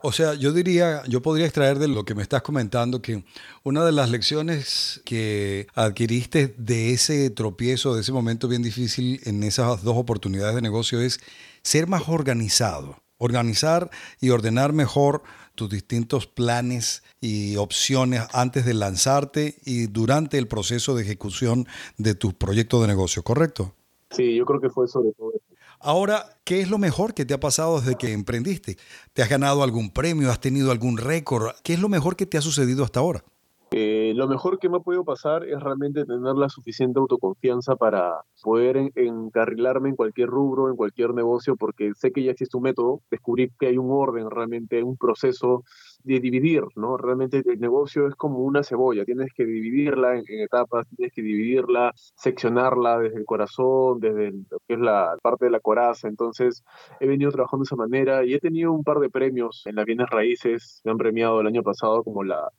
O 0.00 0.12
sea, 0.12 0.34
yo 0.34 0.52
diría, 0.52 1.02
yo 1.08 1.22
podría 1.22 1.44
extraer 1.44 1.80
de 1.80 1.88
lo 1.88 2.04
que 2.04 2.14
me 2.14 2.22
estás 2.22 2.42
comentando 2.42 3.02
que 3.02 3.24
una 3.64 3.84
de 3.84 3.90
las 3.90 4.10
lecciones 4.10 5.02
que 5.04 5.66
adquiriste 5.74 6.54
de 6.56 6.92
ese 6.92 7.30
tropiezo, 7.30 7.96
de 7.96 8.02
ese 8.02 8.12
momento 8.12 8.46
bien 8.46 8.62
difícil 8.62 9.18
en 9.24 9.42
esas 9.42 9.82
dos 9.82 9.96
oportunidades 9.96 10.54
de 10.54 10.62
negocio 10.62 11.00
es 11.00 11.18
ser 11.62 11.88
más 11.88 12.08
organizado. 12.08 13.02
organizar 13.18 13.90
y 14.20 14.30
ordenar 14.30 14.72
mejor 14.72 15.22
tus 15.54 15.70
distintos 15.70 16.26
planes 16.26 17.02
y 17.20 17.56
opciones 17.56 18.22
antes 18.32 18.64
de 18.64 18.74
lanzarte 18.74 19.56
y 19.64 19.86
durante 19.86 20.38
el 20.38 20.48
proceso 20.48 20.94
de 20.94 21.02
ejecución 21.02 21.66
de 21.98 22.14
tu 22.14 22.32
proyecto 22.32 22.80
de 22.80 22.88
negocio, 22.88 23.22
¿correcto? 23.22 23.74
Sí, 24.10 24.34
yo 24.34 24.44
creo 24.44 24.60
que 24.60 24.70
fue 24.70 24.88
sobre 24.88 25.12
todo 25.12 25.30
eso. 25.30 25.52
Ahora, 25.84 26.38
¿qué 26.44 26.60
es 26.60 26.70
lo 26.70 26.78
mejor 26.78 27.12
que 27.12 27.24
te 27.24 27.34
ha 27.34 27.40
pasado 27.40 27.80
desde 27.80 27.96
que 27.96 28.12
emprendiste? 28.12 28.78
¿Te 29.12 29.22
has 29.22 29.28
ganado 29.28 29.64
algún 29.64 29.90
premio? 29.90 30.30
¿Has 30.30 30.40
tenido 30.40 30.70
algún 30.70 30.96
récord? 30.96 31.56
¿Qué 31.64 31.74
es 31.74 31.80
lo 31.80 31.88
mejor 31.88 32.14
que 32.14 32.24
te 32.24 32.38
ha 32.38 32.40
sucedido 32.40 32.84
hasta 32.84 33.00
ahora? 33.00 33.24
Eh, 33.74 34.12
lo 34.14 34.28
mejor 34.28 34.58
que 34.58 34.68
me 34.68 34.76
ha 34.76 34.80
podido 34.80 35.02
pasar 35.02 35.44
es 35.48 35.58
realmente 35.58 36.04
tener 36.04 36.34
la 36.34 36.50
suficiente 36.50 36.98
autoconfianza 37.00 37.74
para 37.74 38.20
poder 38.42 38.92
encarrilarme 38.94 39.88
en 39.88 39.96
cualquier 39.96 40.28
rubro, 40.28 40.68
en 40.68 40.76
cualquier 40.76 41.14
negocio, 41.14 41.56
porque 41.56 41.92
sé 41.94 42.12
que 42.12 42.22
ya 42.22 42.32
existe 42.32 42.58
un 42.58 42.64
método, 42.64 43.00
descubrir 43.10 43.50
que 43.58 43.68
hay 43.68 43.78
un 43.78 43.90
orden, 43.90 44.28
realmente 44.28 44.82
un 44.82 44.98
proceso 44.98 45.64
de 46.04 46.20
dividir, 46.20 46.64
¿no? 46.76 46.98
Realmente 46.98 47.42
el 47.46 47.60
negocio 47.60 48.08
es 48.08 48.14
como 48.14 48.40
una 48.40 48.62
cebolla, 48.62 49.06
tienes 49.06 49.30
que 49.34 49.46
dividirla 49.46 50.16
en, 50.16 50.24
etapas, 50.28 50.86
tienes 50.94 51.14
que 51.14 51.22
dividirla, 51.22 51.92
seccionarla 51.94 52.98
desde 52.98 53.18
el 53.18 53.24
corazón, 53.24 54.00
desde 54.00 54.32
lo 54.32 54.58
que 54.66 54.74
es 54.74 54.80
la 54.80 55.16
parte 55.22 55.46
de 55.46 55.50
la 55.50 55.60
coraza, 55.60 56.08
entonces 56.08 56.62
he 57.00 57.06
venido 57.06 57.30
trabajando 57.30 57.62
de 57.62 57.68
esa 57.68 57.76
manera 57.76 58.24
y 58.24 58.34
he 58.34 58.38
tenido 58.38 58.72
un 58.72 58.84
par 58.84 58.98
de 58.98 59.08
premios 59.08 59.62
en 59.64 59.76
las 59.76 59.86
bienes 59.86 60.10
raíces, 60.10 60.82
me 60.84 60.90
han 60.90 60.98
premiado 60.98 61.40
el 61.40 61.46
año 61.46 61.62
pasado 61.62 62.02
como 62.04 62.22
la 62.24 62.50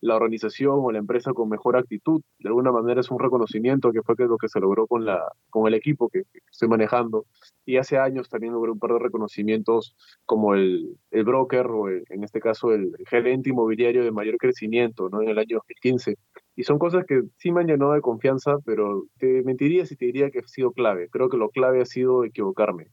la 0.00 0.16
organización 0.16 0.78
o 0.78 0.92
la 0.92 0.98
empresa 0.98 1.32
con 1.32 1.48
mejor 1.48 1.76
actitud. 1.76 2.22
De 2.38 2.48
alguna 2.48 2.72
manera 2.72 3.00
es 3.00 3.10
un 3.10 3.18
reconocimiento 3.18 3.92
que 3.92 4.02
fue 4.02 4.16
que 4.16 4.24
lo 4.24 4.38
que 4.38 4.48
se 4.48 4.60
logró 4.60 4.86
con, 4.86 5.04
la, 5.04 5.22
con 5.50 5.66
el 5.66 5.74
equipo 5.74 6.08
que, 6.08 6.22
estoy 6.50 6.68
manejando. 6.68 7.26
Y 7.64 7.76
hace 7.76 7.98
años 7.98 8.28
también 8.28 8.52
logré 8.52 8.72
un 8.72 8.78
par 8.78 8.92
de 8.92 8.98
reconocimientos 8.98 9.96
como 10.24 10.54
el, 10.54 10.96
el 11.10 11.24
broker 11.24 11.66
o 11.66 11.88
en 11.88 12.24
este 12.24 12.40
caso 12.40 12.72
el, 12.72 12.96
gerente 13.08 13.50
inmobiliario 13.50 14.04
de 14.04 14.12
mayor 14.12 14.36
crecimiento 14.38 15.08
¿no? 15.08 15.22
en 15.22 15.28
el 15.28 15.38
año 15.38 15.56
2015. 15.56 16.16
Y 16.56 16.64
son 16.64 16.78
cosas 16.78 17.04
que 17.06 17.22
sí 17.36 17.52
me 17.52 17.60
han 17.60 17.68
llenado 17.68 17.92
de 17.92 18.00
confianza, 18.00 18.56
pero 18.64 19.04
te 19.18 19.42
mentiría 19.44 19.86
si 19.86 19.96
te 19.96 20.06
diría 20.06 20.30
que 20.30 20.40
ha 20.40 20.48
sido 20.48 20.72
clave. 20.72 21.08
Creo 21.08 21.28
que 21.28 21.36
lo 21.36 21.50
clave 21.50 21.80
ha 21.80 21.86
sido 21.86 22.24
equivocarme 22.24 22.88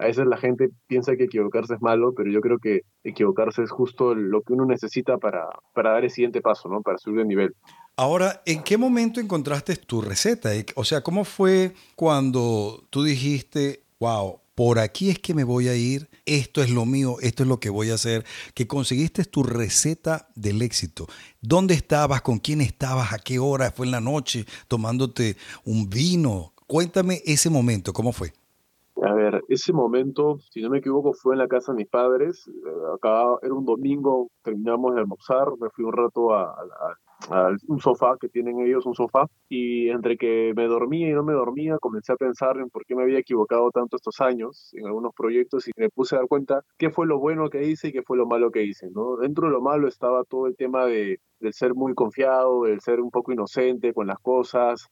a 0.00 0.06
veces 0.06 0.26
la 0.26 0.38
gente 0.38 0.70
piensa 0.86 1.14
que 1.14 1.24
equivocarse 1.24 1.74
es 1.74 1.82
malo, 1.82 2.14
pero 2.16 2.30
yo 2.30 2.40
creo 2.40 2.58
que 2.58 2.80
equivocarse 3.04 3.62
es 3.62 3.70
justo 3.70 4.14
lo 4.14 4.40
que 4.40 4.54
uno 4.54 4.64
necesita 4.64 5.18
para, 5.18 5.46
para 5.74 5.92
dar 5.92 6.04
el 6.04 6.10
siguiente 6.10 6.40
paso, 6.40 6.70
¿no? 6.70 6.80
Para 6.80 6.96
subir 6.96 7.18
de 7.18 7.26
nivel. 7.26 7.54
Ahora, 7.96 8.40
¿en 8.46 8.62
qué 8.62 8.78
momento 8.78 9.20
encontraste 9.20 9.76
tu 9.76 10.00
receta? 10.00 10.50
O 10.74 10.84
sea, 10.84 11.02
¿cómo 11.02 11.24
fue 11.24 11.74
cuando 11.96 12.82
tú 12.88 13.02
dijiste, 13.02 13.82
wow, 13.98 14.40
por 14.54 14.78
aquí 14.78 15.10
es 15.10 15.18
que 15.18 15.34
me 15.34 15.44
voy 15.44 15.68
a 15.68 15.76
ir, 15.76 16.08
esto 16.24 16.62
es 16.62 16.70
lo 16.70 16.86
mío, 16.86 17.16
esto 17.20 17.42
es 17.42 17.48
lo 17.50 17.60
que 17.60 17.68
voy 17.68 17.90
a 17.90 17.94
hacer, 17.94 18.24
que 18.54 18.66
conseguiste 18.66 19.26
tu 19.26 19.42
receta 19.42 20.28
del 20.34 20.62
éxito. 20.62 21.08
¿Dónde 21.42 21.74
estabas? 21.74 22.22
¿Con 22.22 22.38
quién 22.38 22.62
estabas? 22.62 23.12
¿A 23.12 23.18
qué 23.18 23.38
hora? 23.38 23.70
¿Fue 23.70 23.84
en 23.84 23.92
la 23.92 24.00
noche 24.00 24.46
tomándote 24.66 25.36
un 25.64 25.90
vino? 25.90 26.54
Cuéntame 26.66 27.20
ese 27.26 27.50
momento, 27.50 27.92
¿cómo 27.92 28.12
fue? 28.12 28.32
A 29.30 29.34
ver, 29.34 29.44
ese 29.48 29.72
momento, 29.72 30.38
si 30.50 30.60
no 30.60 30.70
me 30.70 30.78
equivoco, 30.78 31.12
fue 31.12 31.34
en 31.34 31.38
la 31.38 31.46
casa 31.46 31.70
de 31.70 31.76
mis 31.76 31.88
padres. 31.88 32.48
Eh, 32.48 32.94
acá 32.94 33.36
era 33.42 33.54
un 33.54 33.64
domingo, 33.64 34.28
terminamos 34.42 34.94
de 34.94 35.02
almorzar, 35.02 35.46
me 35.60 35.70
fui 35.70 35.84
un 35.84 35.92
rato 35.92 36.34
a, 36.34 36.56
un 37.68 37.78
sofá 37.78 38.16
que 38.20 38.28
tienen 38.28 38.58
ellos, 38.60 38.86
un 38.86 38.94
sofá, 38.94 39.26
y 39.48 39.88
entre 39.90 40.16
que 40.16 40.52
me 40.56 40.66
dormía 40.66 41.10
y 41.10 41.12
no 41.12 41.22
me 41.22 41.34
dormía, 41.34 41.78
comencé 41.78 42.12
a 42.12 42.16
pensar 42.16 42.56
en 42.56 42.70
por 42.70 42.84
qué 42.86 42.96
me 42.96 43.02
había 43.02 43.20
equivocado 43.20 43.70
tanto 43.70 43.96
estos 43.96 44.20
años 44.20 44.70
en 44.72 44.86
algunos 44.86 45.14
proyectos 45.14 45.68
y 45.68 45.72
me 45.76 45.90
puse 45.90 46.16
a 46.16 46.18
dar 46.18 46.28
cuenta 46.28 46.62
qué 46.76 46.90
fue 46.90 47.06
lo 47.06 47.20
bueno 47.20 47.50
que 47.50 47.62
hice 47.62 47.88
y 47.88 47.92
qué 47.92 48.02
fue 48.02 48.16
lo 48.16 48.26
malo 48.26 48.50
que 48.50 48.64
hice. 48.64 48.88
¿no? 48.90 49.16
Dentro 49.16 49.46
de 49.46 49.52
lo 49.52 49.60
malo 49.60 49.86
estaba 49.86 50.24
todo 50.24 50.48
el 50.48 50.56
tema 50.56 50.86
de, 50.86 51.20
del 51.38 51.52
ser 51.52 51.74
muy 51.74 51.94
confiado, 51.94 52.64
del 52.64 52.80
ser 52.80 53.00
un 53.00 53.10
poco 53.10 53.32
inocente 53.32 53.94
con 53.94 54.08
las 54.08 54.18
cosas, 54.18 54.88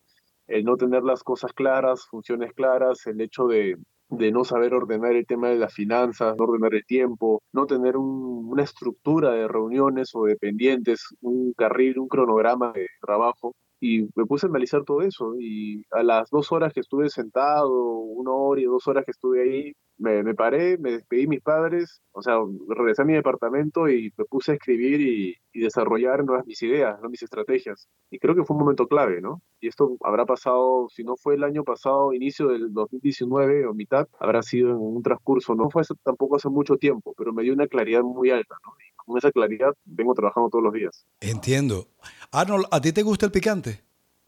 el 0.47 0.65
no 0.65 0.77
tener 0.77 1.03
las 1.03 1.25
cosas 1.25 1.53
claras, 1.53 2.07
funciones 2.07 2.53
claras, 2.53 3.07
el 3.07 3.21
hecho 3.21 3.47
de, 3.47 3.77
de 4.11 4.33
no 4.33 4.45
saber 4.45 4.75
ordenar 4.75 5.13
el 5.15 5.27
tema 5.27 5.49
de 5.49 5.57
las 5.57 5.75
finanzas, 5.75 6.35
no 6.39 6.45
ordenar 6.45 6.75
el 6.75 6.85
tiempo, 6.85 7.43
no 7.53 7.67
tener 7.67 7.97
una 7.97 8.63
estructura 8.63 9.33
de 9.33 9.49
reuniones 9.49 10.11
o 10.15 10.25
de 10.25 10.37
pendientes, 10.37 11.07
un 11.21 11.53
carril, 11.55 11.99
un 11.99 12.09
cronograma 12.09 12.73
de 12.73 12.87
trabajo. 13.01 13.55
Y 13.81 14.09
me 14.15 14.27
puse 14.27 14.47
a 14.47 14.51
analizar 14.51 14.85
todo 14.85 15.03
eso 15.03 15.35
y 15.39 15.85
a 15.91 16.03
las 16.03 16.31
dos 16.31 16.51
horas 16.53 16.73
que 16.73 16.81
estuve 16.81 17.09
sentado, 17.11 17.71
una 17.73 18.33
hora 18.33 18.61
y 18.61 18.65
dos 18.65 18.87
horas 18.89 19.05
que 19.05 19.13
estuve 19.13 19.43
ahí, 19.43 19.73
me, 19.99 20.35
paré, 20.35 20.79
me 20.79 20.93
despedí 20.93 21.23
de 21.23 21.29
mis 21.29 21.43
padres, 21.43 22.01
o 22.13 22.23
sea, 22.23 22.37
regresé 22.69 23.03
a 23.03 23.05
mi 23.05 23.15
departamento 23.15 23.89
y 23.89 24.13
me 24.17 24.25
puse 24.25 24.53
a 24.53 24.55
escribir 24.55 25.01
y, 25.01 25.35
desarrollar 25.59 26.25
nuevas 26.25 26.47
mis 26.47 26.63
ideas, 26.63 27.01
¿no? 27.03 27.09
mis 27.09 27.25
estrategias. 27.25 27.89
Y 28.13 28.21
creo 28.21 28.37
que 28.37 28.45
fue 28.45 28.55
un 28.55 28.61
momento 28.61 28.87
clave, 28.87 29.21
¿no? 29.21 29.43
Y 29.61 29.67
esto 29.67 29.97
habrá 30.05 30.25
pasado, 30.25 30.87
si 30.89 31.03
no 31.03 31.17
fue 31.17 31.35
el 31.35 31.43
año 31.43 31.65
pasado, 31.65 32.13
inicio 32.13 32.47
del 32.47 32.73
2019 32.73 33.67
o 33.67 33.75
mitad, 33.75 34.07
habrá 34.21 34.41
sido 34.43 34.71
en 34.71 34.77
un 34.77 35.03
transcurso, 35.03 35.57
no 35.57 35.69
fue 35.69 35.83
tampoco 36.05 36.37
hace 36.37 36.49
mucho 36.49 36.77
tiempo, 36.77 37.13
pero 37.19 37.33
me 37.33 37.43
dio 37.43 37.55
una 37.55 37.67
claridad 37.67 38.03
muy 38.03 38.31
alta, 38.31 38.55
¿no? 38.65 38.73
Y 38.79 38.95
con 38.95 39.19
esa 39.19 39.33
claridad 39.33 39.75
vengo 39.85 40.15
trabajando 40.15 40.49
todos 40.49 40.63
los 40.63 40.73
días. 40.73 41.05
Entiendo. 41.21 41.89
Arnold, 42.31 42.67
¿a 42.71 42.81
ti 42.81 42.93
te 42.93 43.03
gusta 43.03 43.27
el 43.27 43.33
picante? 43.33 43.81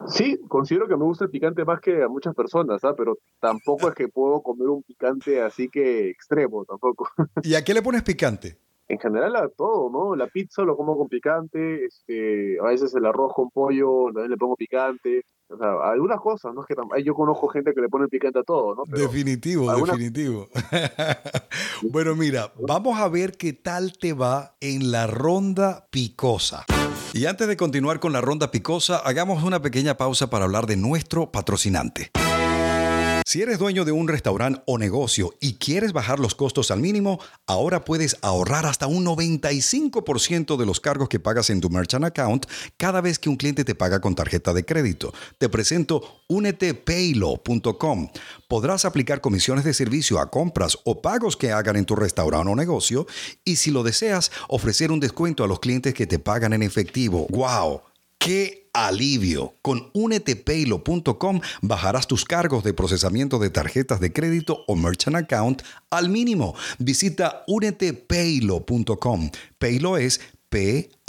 Sí, 0.08 0.40
considero 0.48 0.88
que 0.88 0.96
me 0.96 1.04
gusta 1.04 1.24
el 1.24 1.30
picante 1.30 1.64
más 1.64 1.80
que 1.80 2.02
a 2.02 2.08
muchas 2.08 2.34
personas, 2.34 2.82
¿ah? 2.84 2.94
pero 2.96 3.18
tampoco 3.38 3.88
es 3.88 3.94
que 3.94 4.08
puedo 4.08 4.40
comer 4.40 4.68
un 4.68 4.82
picante 4.82 5.42
así 5.42 5.68
que 5.68 6.08
extremo, 6.08 6.64
tampoco. 6.64 7.08
¿Y 7.42 7.54
a 7.54 7.62
qué 7.62 7.74
le 7.74 7.82
pones 7.82 8.02
picante? 8.02 8.56
En 8.88 8.98
general 8.98 9.36
a 9.36 9.48
todo, 9.48 9.90
¿no? 9.90 10.16
La 10.16 10.26
pizza 10.26 10.62
lo 10.62 10.76
como 10.76 10.96
con 10.96 11.08
picante, 11.08 11.84
este, 11.84 12.58
a 12.58 12.64
veces 12.64 12.92
el 12.94 13.04
arroz 13.04 13.34
con 13.34 13.50
pollo 13.50 14.06
también 14.06 14.30
le 14.30 14.36
pongo 14.36 14.56
picante, 14.56 15.22
o 15.48 15.56
sea, 15.58 15.74
algunas 15.92 16.20
cosas, 16.20 16.54
¿no? 16.54 16.62
Es 16.62 16.66
que 16.66 17.04
yo 17.04 17.14
conozco 17.14 17.48
gente 17.48 17.72
que 17.74 17.82
le 17.82 17.88
pone 17.88 18.08
picante 18.08 18.38
a 18.38 18.42
todo, 18.42 18.74
¿no? 18.74 18.84
definitivo, 18.86 19.70
definitivo. 19.72 20.48
bueno, 21.82 22.16
mira, 22.16 22.52
vamos 22.66 22.98
a 22.98 23.08
ver 23.08 23.36
qué 23.36 23.52
tal 23.52 23.92
te 23.96 24.14
va 24.14 24.56
en 24.60 24.90
la 24.90 25.06
ronda 25.06 25.86
picosa. 25.90 26.64
Y 27.12 27.26
antes 27.26 27.48
de 27.48 27.56
continuar 27.56 27.98
con 27.98 28.12
la 28.12 28.20
ronda 28.20 28.50
picosa, 28.52 28.98
hagamos 28.98 29.42
una 29.42 29.60
pequeña 29.60 29.96
pausa 29.96 30.30
para 30.30 30.44
hablar 30.44 30.66
de 30.66 30.76
nuestro 30.76 31.32
patrocinante. 31.32 32.10
Si 33.30 33.40
eres 33.40 33.60
dueño 33.60 33.84
de 33.84 33.92
un 33.92 34.08
restaurante 34.08 34.60
o 34.66 34.76
negocio 34.76 35.36
y 35.38 35.54
quieres 35.54 35.92
bajar 35.92 36.18
los 36.18 36.34
costos 36.34 36.72
al 36.72 36.80
mínimo, 36.80 37.20
ahora 37.46 37.84
puedes 37.84 38.16
ahorrar 38.22 38.66
hasta 38.66 38.88
un 38.88 39.06
95% 39.06 40.56
de 40.56 40.66
los 40.66 40.80
cargos 40.80 41.08
que 41.08 41.20
pagas 41.20 41.48
en 41.50 41.60
tu 41.60 41.70
merchant 41.70 42.04
account 42.04 42.46
cada 42.76 43.00
vez 43.00 43.20
que 43.20 43.28
un 43.28 43.36
cliente 43.36 43.64
te 43.64 43.76
paga 43.76 44.00
con 44.00 44.16
tarjeta 44.16 44.52
de 44.52 44.64
crédito. 44.64 45.14
Te 45.38 45.48
presento 45.48 46.24
unetepaylo.com. 46.28 48.08
Podrás 48.48 48.84
aplicar 48.84 49.20
comisiones 49.20 49.62
de 49.62 49.74
servicio 49.74 50.18
a 50.18 50.28
compras 50.28 50.76
o 50.84 51.00
pagos 51.00 51.36
que 51.36 51.52
hagan 51.52 51.76
en 51.76 51.84
tu 51.84 51.94
restaurante 51.94 52.50
o 52.50 52.56
negocio 52.56 53.06
y 53.44 53.54
si 53.54 53.70
lo 53.70 53.84
deseas, 53.84 54.32
ofrecer 54.48 54.90
un 54.90 54.98
descuento 54.98 55.44
a 55.44 55.46
los 55.46 55.60
clientes 55.60 55.94
que 55.94 56.08
te 56.08 56.18
pagan 56.18 56.52
en 56.52 56.64
efectivo. 56.64 57.28
¡Wow! 57.30 57.89
¡Qué 58.20 58.68
alivio! 58.74 59.54
Con 59.62 59.90
unetepaylo.com 59.94 61.40
bajarás 61.62 62.06
tus 62.06 62.26
cargos 62.26 62.62
de 62.62 62.74
procesamiento 62.74 63.38
de 63.38 63.48
tarjetas 63.48 63.98
de 63.98 64.12
crédito 64.12 64.58
o 64.68 64.76
merchant 64.76 65.16
account 65.16 65.62
al 65.88 66.10
mínimo. 66.10 66.54
Visita 66.78 67.44
unetepaylo.com. 67.46 69.30
Paylo 69.58 69.96
es 69.96 70.20
P-A-Y-L-O 70.50 71.00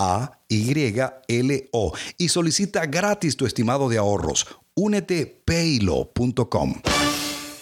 y 2.18 2.30
solicita 2.30 2.86
gratis 2.86 3.36
tu 3.36 3.46
estimado 3.46 3.90
de 3.90 3.98
ahorros. 3.98 4.48
unetepaylo.com. 4.76 6.76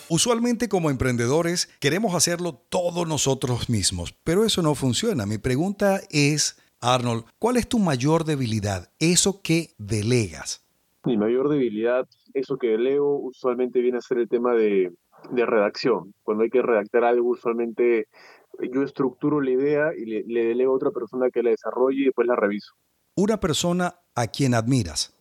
Usualmente 0.09 0.69
como 0.69 0.91
emprendedores 0.91 1.69
queremos 1.79 2.13
hacerlo 2.13 2.53
todos 2.69 3.07
nosotros 3.07 3.67
mismos, 3.67 4.13
pero 4.23 4.45
eso 4.45 4.61
no 4.61 4.75
funciona. 4.75 5.25
Mi 5.25 5.39
pregunta 5.39 6.01
es... 6.11 6.57
Arnold, 6.81 7.25
¿cuál 7.39 7.57
es 7.57 7.67
tu 7.67 7.77
mayor 7.79 8.23
debilidad? 8.23 8.89
Eso 8.99 9.41
que 9.41 9.73
delegas. 9.77 10.65
Mi 11.05 11.17
mayor 11.17 11.49
debilidad, 11.49 12.07
eso 12.33 12.57
que 12.57 12.67
delego, 12.67 13.19
usualmente 13.19 13.81
viene 13.81 13.97
a 13.97 14.01
ser 14.01 14.19
el 14.19 14.29
tema 14.29 14.53
de, 14.53 14.93
redacción. 15.31 16.13
Cuando 16.23 16.43
hay 16.43 16.49
que 16.49 16.61
redactar 16.61 17.03
algo, 17.03 17.29
usualmente 17.29 18.07
yo 18.71 18.83
estructuro 18.83 19.41
la 19.41 19.51
idea 19.51 19.91
y 19.95 20.05
le, 20.05 20.45
delego 20.45 20.73
a 20.73 20.75
otra 20.75 20.91
persona 20.91 21.29
que 21.29 21.43
la 21.43 21.49
desarrolle 21.49 22.01
y 22.01 22.05
después 22.05 22.27
la 22.27 22.35
reviso. 22.35 22.73
Una 23.15 23.39
persona 23.39 23.95
a 24.15 24.27
quien 24.27 24.53
admiras. 24.53 25.15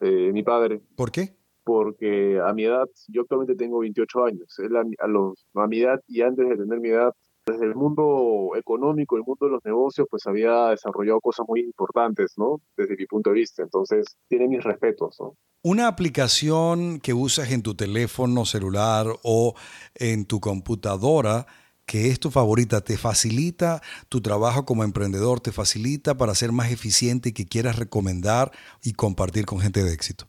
Eh, 0.00 0.32
mi 0.32 0.42
padre. 0.42 0.80
¿Por 0.96 1.12
qué? 1.12 1.36
Porque 1.62 2.40
a 2.44 2.52
mi 2.52 2.64
edad, 2.64 2.86
yo 3.08 3.22
actualmente 3.22 3.54
tengo 3.54 3.78
28 3.78 4.24
años, 4.24 4.56
a, 4.98 5.06
los, 5.06 5.46
a 5.54 5.66
mi 5.66 5.80
edad 5.80 6.00
y 6.08 6.20
antes 6.22 6.48
de 6.48 6.56
tener 6.56 6.80
mi 6.80 6.90
edad, 6.90 7.14
desde 7.46 7.66
el 7.66 7.74
mundo 7.74 8.50
económico, 8.56 9.16
el 9.16 9.22
mundo 9.22 9.46
de 9.46 9.52
los 9.52 9.64
negocios, 9.64 10.06
pues 10.10 10.26
había 10.26 10.68
desarrollado 10.68 11.20
cosas 11.20 11.46
muy 11.48 11.60
importantes, 11.60 12.34
¿no? 12.36 12.60
Desde 12.76 12.96
mi 12.96 13.06
punto 13.06 13.30
de 13.30 13.36
vista. 13.36 13.62
Entonces, 13.62 14.16
tiene 14.28 14.48
mis 14.48 14.62
respetos, 14.62 15.16
¿no? 15.20 15.36
Una 15.62 15.88
aplicación 15.88 17.00
que 17.00 17.14
usas 17.14 17.50
en 17.50 17.62
tu 17.62 17.74
teléfono 17.74 18.44
celular 18.44 19.06
o 19.22 19.54
en 19.94 20.26
tu 20.26 20.40
computadora 20.40 21.46
que 21.86 22.08
es 22.08 22.18
tu 22.18 22.30
favorita, 22.30 22.80
te 22.80 22.96
facilita 22.96 23.82
tu 24.08 24.22
trabajo 24.22 24.64
como 24.64 24.84
emprendedor, 24.84 25.40
te 25.40 25.52
facilita 25.52 26.16
para 26.16 26.34
ser 26.34 26.50
más 26.50 26.72
eficiente 26.72 27.28
y 27.28 27.32
que 27.32 27.44
quieras 27.44 27.78
recomendar 27.78 28.52
y 28.82 28.94
compartir 28.94 29.44
con 29.44 29.60
gente 29.60 29.84
de 29.84 29.92
éxito? 29.92 30.24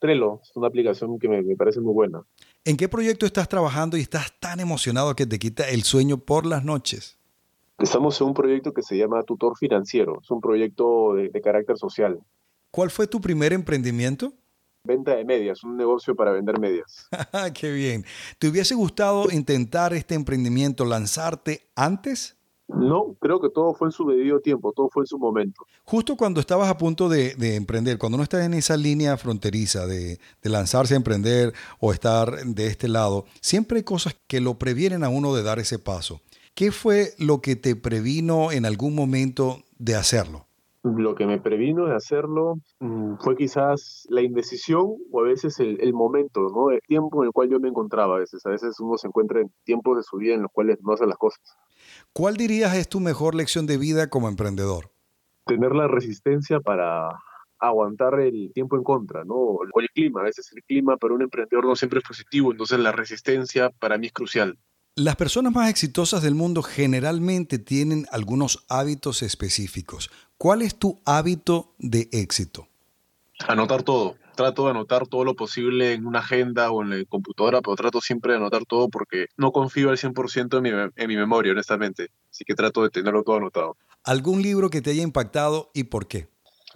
Trello 0.00 0.40
es 0.42 0.50
una 0.56 0.66
aplicación 0.66 1.18
que 1.20 1.28
me, 1.28 1.42
me 1.42 1.54
parece 1.54 1.80
muy 1.80 1.94
buena. 1.94 2.22
¿En 2.66 2.76
qué 2.76 2.88
proyecto 2.88 3.26
estás 3.26 3.48
trabajando 3.48 3.96
y 3.96 4.00
estás 4.00 4.32
tan 4.40 4.58
emocionado 4.58 5.14
que 5.14 5.24
te 5.24 5.38
quita 5.38 5.68
el 5.68 5.84
sueño 5.84 6.18
por 6.18 6.44
las 6.44 6.64
noches? 6.64 7.16
Estamos 7.78 8.20
en 8.20 8.26
un 8.26 8.34
proyecto 8.34 8.72
que 8.72 8.82
se 8.82 8.96
llama 8.96 9.22
Tutor 9.22 9.56
Financiero. 9.56 10.18
Es 10.20 10.28
un 10.32 10.40
proyecto 10.40 11.14
de, 11.14 11.28
de 11.28 11.40
carácter 11.40 11.78
social. 11.78 12.18
¿Cuál 12.72 12.90
fue 12.90 13.06
tu 13.06 13.20
primer 13.20 13.52
emprendimiento? 13.52 14.32
Venta 14.82 15.14
de 15.14 15.24
medias, 15.24 15.62
un 15.62 15.76
negocio 15.76 16.16
para 16.16 16.32
vender 16.32 16.58
medias. 16.58 17.08
Qué 17.54 17.70
bien. 17.70 18.04
¿Te 18.40 18.48
hubiese 18.48 18.74
gustado 18.74 19.30
intentar 19.30 19.94
este 19.94 20.16
emprendimiento, 20.16 20.84
lanzarte 20.84 21.70
antes? 21.76 22.35
No, 22.68 23.14
creo 23.20 23.40
que 23.40 23.48
todo 23.48 23.74
fue 23.74 23.88
en 23.88 23.92
su 23.92 24.04
debido 24.06 24.40
tiempo, 24.40 24.72
todo 24.72 24.88
fue 24.90 25.04
en 25.04 25.06
su 25.06 25.18
momento. 25.18 25.62
Justo 25.84 26.16
cuando 26.16 26.40
estabas 26.40 26.68
a 26.68 26.76
punto 26.76 27.08
de, 27.08 27.34
de 27.36 27.54
emprender, 27.54 27.96
cuando 27.96 28.16
uno 28.16 28.24
está 28.24 28.44
en 28.44 28.54
esa 28.54 28.76
línea 28.76 29.16
fronteriza 29.16 29.86
de, 29.86 30.18
de, 30.42 30.50
lanzarse 30.50 30.94
a 30.94 30.96
emprender 30.96 31.52
o 31.78 31.92
estar 31.92 32.44
de 32.44 32.66
este 32.66 32.88
lado, 32.88 33.24
siempre 33.40 33.78
hay 33.78 33.84
cosas 33.84 34.16
que 34.26 34.40
lo 34.40 34.54
previenen 34.54 35.04
a 35.04 35.08
uno 35.08 35.34
de 35.34 35.44
dar 35.44 35.60
ese 35.60 35.78
paso. 35.78 36.20
¿Qué 36.54 36.72
fue 36.72 37.10
lo 37.18 37.40
que 37.40 37.54
te 37.54 37.76
previno 37.76 38.50
en 38.50 38.64
algún 38.64 38.94
momento 38.94 39.58
de 39.78 39.94
hacerlo? 39.94 40.46
Lo 40.82 41.14
que 41.14 41.26
me 41.26 41.40
previno 41.40 41.86
de 41.86 41.94
hacerlo 41.94 42.56
mmm, 42.80 43.16
fue 43.18 43.36
quizás 43.36 44.06
la 44.08 44.22
indecisión 44.22 44.96
o 45.10 45.20
a 45.20 45.24
veces 45.24 45.58
el, 45.60 45.80
el, 45.80 45.92
momento, 45.92 46.48
¿no? 46.54 46.70
El 46.70 46.80
tiempo 46.86 47.22
en 47.22 47.26
el 47.26 47.32
cual 47.32 47.50
yo 47.50 47.60
me 47.60 47.68
encontraba 47.68 48.16
a 48.16 48.20
veces. 48.20 48.44
A 48.46 48.50
veces 48.50 48.78
uno 48.80 48.96
se 48.96 49.08
encuentra 49.08 49.40
en 49.40 49.50
tiempos 49.64 49.96
de 49.96 50.02
su 50.02 50.16
vida 50.16 50.34
en 50.34 50.42
los 50.42 50.52
cuales 50.52 50.78
no 50.82 50.92
hace 50.92 51.06
las 51.06 51.18
cosas. 51.18 51.40
¿Cuál 52.16 52.38
dirías 52.38 52.74
es 52.74 52.88
tu 52.88 52.98
mejor 52.98 53.34
lección 53.34 53.66
de 53.66 53.76
vida 53.76 54.08
como 54.08 54.30
emprendedor? 54.30 54.90
Tener 55.44 55.72
la 55.72 55.86
resistencia 55.86 56.60
para 56.60 57.10
aguantar 57.58 58.18
el 58.20 58.52
tiempo 58.54 58.74
en 58.78 58.84
contra, 58.84 59.22
¿no? 59.26 59.34
O 59.34 59.64
el 59.64 59.88
clima, 59.90 60.22
a 60.22 60.24
veces 60.24 60.50
el 60.56 60.62
clima 60.62 60.96
para 60.96 61.12
un 61.12 61.20
emprendedor 61.20 61.66
no 61.66 61.76
siempre 61.76 61.98
es 61.98 62.08
positivo, 62.08 62.52
entonces 62.52 62.78
la 62.78 62.90
resistencia 62.90 63.68
para 63.68 63.98
mí 63.98 64.06
es 64.06 64.14
crucial. 64.14 64.56
Las 64.94 65.16
personas 65.16 65.52
más 65.52 65.68
exitosas 65.68 66.22
del 66.22 66.34
mundo 66.34 66.62
generalmente 66.62 67.58
tienen 67.58 68.06
algunos 68.10 68.64
hábitos 68.70 69.22
específicos. 69.22 70.10
¿Cuál 70.38 70.62
es 70.62 70.78
tu 70.78 70.98
hábito 71.04 71.74
de 71.76 72.08
éxito? 72.12 72.66
Anotar 73.46 73.82
todo. 73.82 74.16
Trato 74.36 74.64
de 74.64 74.70
anotar 74.70 75.06
todo 75.06 75.24
lo 75.24 75.34
posible 75.34 75.92
en 75.94 76.06
una 76.06 76.20
agenda 76.20 76.70
o 76.70 76.82
en 76.82 76.90
la 76.90 77.04
computadora, 77.06 77.60
pero 77.62 77.74
trato 77.74 78.00
siempre 78.00 78.32
de 78.32 78.38
anotar 78.38 78.64
todo 78.66 78.88
porque 78.88 79.26
no 79.36 79.50
confío 79.50 79.90
al 79.90 79.96
100% 79.96 80.58
en 80.58 80.62
mi, 80.62 80.70
en 80.70 81.08
mi 81.08 81.16
memoria, 81.16 81.52
honestamente. 81.52 82.10
Así 82.30 82.44
que 82.44 82.54
trato 82.54 82.82
de 82.82 82.90
tenerlo 82.90 83.22
todo 83.22 83.36
anotado. 83.36 83.76
¿Algún 84.04 84.42
libro 84.42 84.70
que 84.70 84.82
te 84.82 84.90
haya 84.90 85.02
impactado 85.02 85.70
y 85.74 85.84
por 85.84 86.06
qué? 86.06 86.28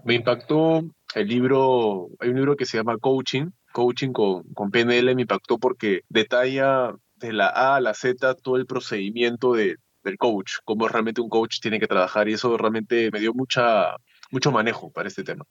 Me 0.04 0.14
impactó 0.14 0.82
el 1.14 1.28
libro, 1.28 2.08
hay 2.18 2.30
un 2.30 2.36
libro 2.36 2.56
que 2.56 2.66
se 2.66 2.78
llama 2.78 2.96
Coaching, 2.98 3.50
Coaching 3.72 4.12
con, 4.12 4.42
con 4.54 4.70
PNL, 4.70 5.14
me 5.14 5.22
impactó 5.22 5.58
porque 5.58 6.00
detalla 6.08 6.94
de 7.16 7.32
la 7.32 7.48
A 7.48 7.76
a 7.76 7.80
la 7.80 7.94
Z 7.94 8.34
todo 8.36 8.56
el 8.56 8.66
procedimiento 8.66 9.52
de, 9.52 9.76
del 10.02 10.16
coach, 10.16 10.54
cómo 10.64 10.88
realmente 10.88 11.20
un 11.20 11.28
coach 11.28 11.60
tiene 11.60 11.78
que 11.78 11.86
trabajar 11.86 12.28
y 12.28 12.34
eso 12.34 12.56
realmente 12.56 13.10
me 13.12 13.20
dio 13.20 13.34
mucha, 13.34 13.96
mucho 14.30 14.50
manejo 14.50 14.90
para 14.90 15.08
este 15.08 15.22
tema. 15.22 15.44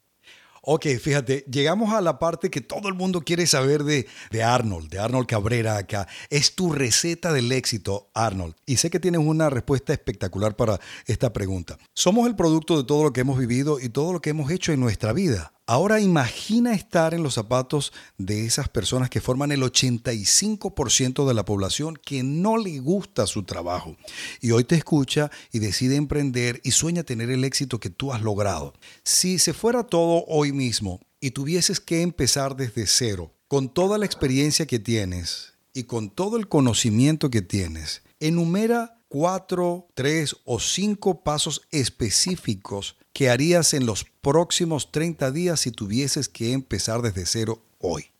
Ok, 0.62 0.86
fíjate, 1.00 1.44
llegamos 1.50 1.94
a 1.94 2.02
la 2.02 2.18
parte 2.18 2.50
que 2.50 2.60
todo 2.60 2.88
el 2.88 2.94
mundo 2.94 3.22
quiere 3.22 3.46
saber 3.46 3.82
de, 3.82 4.06
de, 4.30 4.42
Arnold, 4.42 4.90
de 4.90 4.98
Arnold 4.98 5.26
Cabrera 5.26 5.78
acá. 5.78 6.06
Es 6.28 6.54
tu 6.54 6.72
receta 6.72 7.32
del 7.32 7.50
éxito, 7.50 8.10
Arnold. 8.12 8.54
Y 8.66 8.76
sé 8.76 8.90
que 8.90 9.00
tienes 9.00 9.22
una 9.22 9.48
respuesta 9.48 9.94
espectacular 9.94 10.56
para 10.56 10.78
esta 11.06 11.32
pregunta. 11.32 11.78
Somos 11.94 12.26
el 12.26 12.36
producto 12.36 12.76
de 12.76 12.84
todo 12.84 13.04
lo 13.04 13.12
que 13.12 13.22
hemos 13.22 13.38
vivido 13.38 13.80
y 13.80 13.88
todo 13.88 14.12
lo 14.12 14.20
que 14.20 14.30
hemos 14.30 14.50
hecho 14.50 14.72
en 14.72 14.80
nuestra 14.80 15.14
vida. 15.14 15.52
Ahora 15.70 16.00
imagina 16.00 16.74
estar 16.74 17.14
en 17.14 17.22
los 17.22 17.34
zapatos 17.34 17.92
de 18.18 18.44
esas 18.44 18.68
personas 18.68 19.08
que 19.08 19.20
forman 19.20 19.52
el 19.52 19.62
85% 19.62 21.28
de 21.28 21.32
la 21.32 21.44
población 21.44 21.96
que 21.96 22.24
no 22.24 22.56
le 22.56 22.80
gusta 22.80 23.24
su 23.28 23.44
trabajo 23.44 23.96
y 24.40 24.50
hoy 24.50 24.64
te 24.64 24.74
escucha 24.74 25.30
y 25.52 25.60
decide 25.60 25.94
emprender 25.94 26.60
y 26.64 26.72
sueña 26.72 27.04
tener 27.04 27.30
el 27.30 27.44
éxito 27.44 27.78
que 27.78 27.88
tú 27.88 28.12
has 28.12 28.20
logrado. 28.20 28.74
Si 29.04 29.38
se 29.38 29.52
fuera 29.52 29.84
todo 29.84 30.24
hoy 30.26 30.50
mismo 30.50 30.98
y 31.20 31.30
tuvieses 31.30 31.78
que 31.78 32.02
empezar 32.02 32.56
desde 32.56 32.88
cero, 32.88 33.32
con 33.46 33.72
toda 33.72 33.96
la 33.96 34.06
experiencia 34.06 34.66
que 34.66 34.80
tienes 34.80 35.54
y 35.72 35.84
con 35.84 36.10
todo 36.10 36.36
el 36.36 36.48
conocimiento 36.48 37.30
que 37.30 37.42
tienes, 37.42 38.02
enumera 38.18 39.00
cuatro, 39.06 39.86
tres 39.94 40.34
o 40.44 40.58
cinco 40.58 41.22
pasos 41.22 41.62
específicos 41.70 42.96
que 43.12 43.30
harías 43.30 43.72
en 43.72 43.86
los 43.86 44.04
próximos 44.20 44.92
30 44.92 45.30
días 45.30 45.60
si 45.60 45.72
tuvieses 45.72 46.28
que 46.28 46.52
empezar 46.52 47.02
desde 47.02 47.26
cero 47.26 47.62
hoy? 47.78 48.12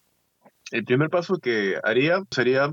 El 0.70 0.84
primer 0.84 1.10
paso 1.10 1.38
que 1.38 1.78
haría 1.82 2.22
sería 2.30 2.72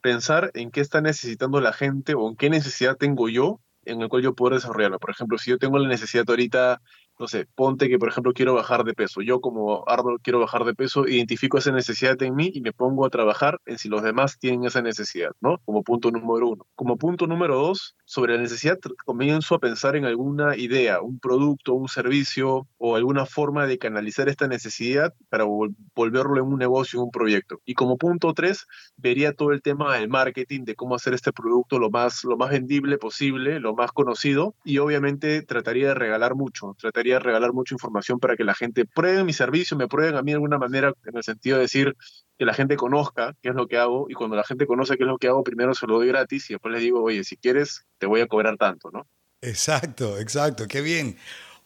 pensar 0.00 0.50
en 0.54 0.70
qué 0.70 0.80
está 0.80 1.00
necesitando 1.00 1.60
la 1.60 1.72
gente 1.72 2.14
o 2.14 2.28
en 2.28 2.36
qué 2.36 2.50
necesidad 2.50 2.96
tengo 2.96 3.28
yo 3.28 3.60
en 3.84 4.02
el 4.02 4.08
cual 4.08 4.22
yo 4.22 4.34
puedo 4.34 4.54
desarrollarlo. 4.54 4.98
Por 4.98 5.10
ejemplo, 5.10 5.38
si 5.38 5.50
yo 5.50 5.58
tengo 5.58 5.78
la 5.78 5.88
necesidad 5.88 6.24
ahorita 6.28 6.82
no 7.18 7.28
sé, 7.28 7.46
ponte 7.54 7.88
que 7.88 7.98
por 7.98 8.08
ejemplo 8.08 8.32
quiero 8.32 8.54
bajar 8.54 8.84
de 8.84 8.94
peso. 8.94 9.22
Yo 9.22 9.40
como 9.40 9.84
Arnold 9.88 10.20
quiero 10.22 10.40
bajar 10.40 10.64
de 10.64 10.74
peso, 10.74 11.06
identifico 11.06 11.58
esa 11.58 11.72
necesidad 11.72 12.20
en 12.22 12.34
mí 12.34 12.50
y 12.52 12.60
me 12.60 12.72
pongo 12.72 13.06
a 13.06 13.10
trabajar 13.10 13.60
en 13.66 13.78
si 13.78 13.88
los 13.88 14.02
demás 14.02 14.38
tienen 14.38 14.64
esa 14.64 14.82
necesidad, 14.82 15.30
¿no? 15.40 15.58
Como 15.64 15.82
punto 15.82 16.10
número 16.10 16.48
uno. 16.48 16.66
Como 16.74 16.96
punto 16.96 17.26
número 17.26 17.56
dos, 17.56 17.96
sobre 18.04 18.34
la 18.34 18.42
necesidad 18.42 18.78
comienzo 19.04 19.54
a 19.54 19.58
pensar 19.60 19.96
en 19.96 20.04
alguna 20.04 20.56
idea, 20.56 21.00
un 21.00 21.18
producto, 21.18 21.74
un 21.74 21.88
servicio 21.88 22.66
o 22.78 22.96
alguna 22.96 23.26
forma 23.26 23.66
de 23.66 23.78
canalizar 23.78 24.28
esta 24.28 24.46
necesidad 24.46 25.14
para 25.28 25.44
vol 25.44 25.74
volverlo 25.94 26.36
en 26.36 26.46
un 26.46 26.58
negocio, 26.58 27.02
un 27.02 27.10
proyecto. 27.10 27.60
Y 27.64 27.74
como 27.74 27.96
punto 27.96 28.34
tres, 28.34 28.66
vería 28.96 29.32
todo 29.32 29.52
el 29.52 29.62
tema 29.62 29.96
del 29.96 30.08
marketing, 30.08 30.64
de 30.64 30.74
cómo 30.74 30.94
hacer 30.94 31.14
este 31.14 31.32
producto 31.32 31.78
lo 31.78 31.90
más, 31.90 32.24
lo 32.24 32.36
más 32.36 32.50
vendible 32.50 32.98
posible, 32.98 33.60
lo 33.60 33.74
más 33.74 33.92
conocido 33.92 34.54
y 34.64 34.78
obviamente 34.78 35.42
trataría 35.42 35.88
de 35.88 35.94
regalar 35.94 36.34
mucho, 36.34 36.76
trataría 36.78 37.05
de 37.14 37.20
regalar 37.20 37.52
mucha 37.52 37.74
información 37.74 38.18
para 38.18 38.36
que 38.36 38.44
la 38.44 38.54
gente 38.54 38.84
pruebe 38.84 39.24
mi 39.24 39.32
servicio, 39.32 39.76
me 39.76 39.88
prueben 39.88 40.16
a 40.16 40.22
mí 40.22 40.32
de 40.32 40.36
alguna 40.36 40.58
manera 40.58 40.92
en 41.04 41.16
el 41.16 41.22
sentido 41.22 41.56
de 41.56 41.62
decir 41.62 41.96
que 42.38 42.44
la 42.44 42.54
gente 42.54 42.76
conozca 42.76 43.34
qué 43.42 43.50
es 43.50 43.54
lo 43.54 43.66
que 43.66 43.78
hago 43.78 44.06
y 44.08 44.14
cuando 44.14 44.36
la 44.36 44.44
gente 44.44 44.66
conoce 44.66 44.96
qué 44.96 45.04
es 45.04 45.08
lo 45.08 45.18
que 45.18 45.28
hago, 45.28 45.42
primero 45.42 45.74
se 45.74 45.86
lo 45.86 45.94
doy 45.94 46.08
gratis 46.08 46.50
y 46.50 46.54
después 46.54 46.72
les 46.72 46.82
digo, 46.82 47.02
oye, 47.02 47.24
si 47.24 47.36
quieres, 47.36 47.86
te 47.98 48.06
voy 48.06 48.20
a 48.20 48.26
cobrar 48.26 48.56
tanto, 48.56 48.90
¿no? 48.90 49.06
Exacto, 49.40 50.18
exacto, 50.18 50.66
qué 50.66 50.80
bien. 50.80 51.16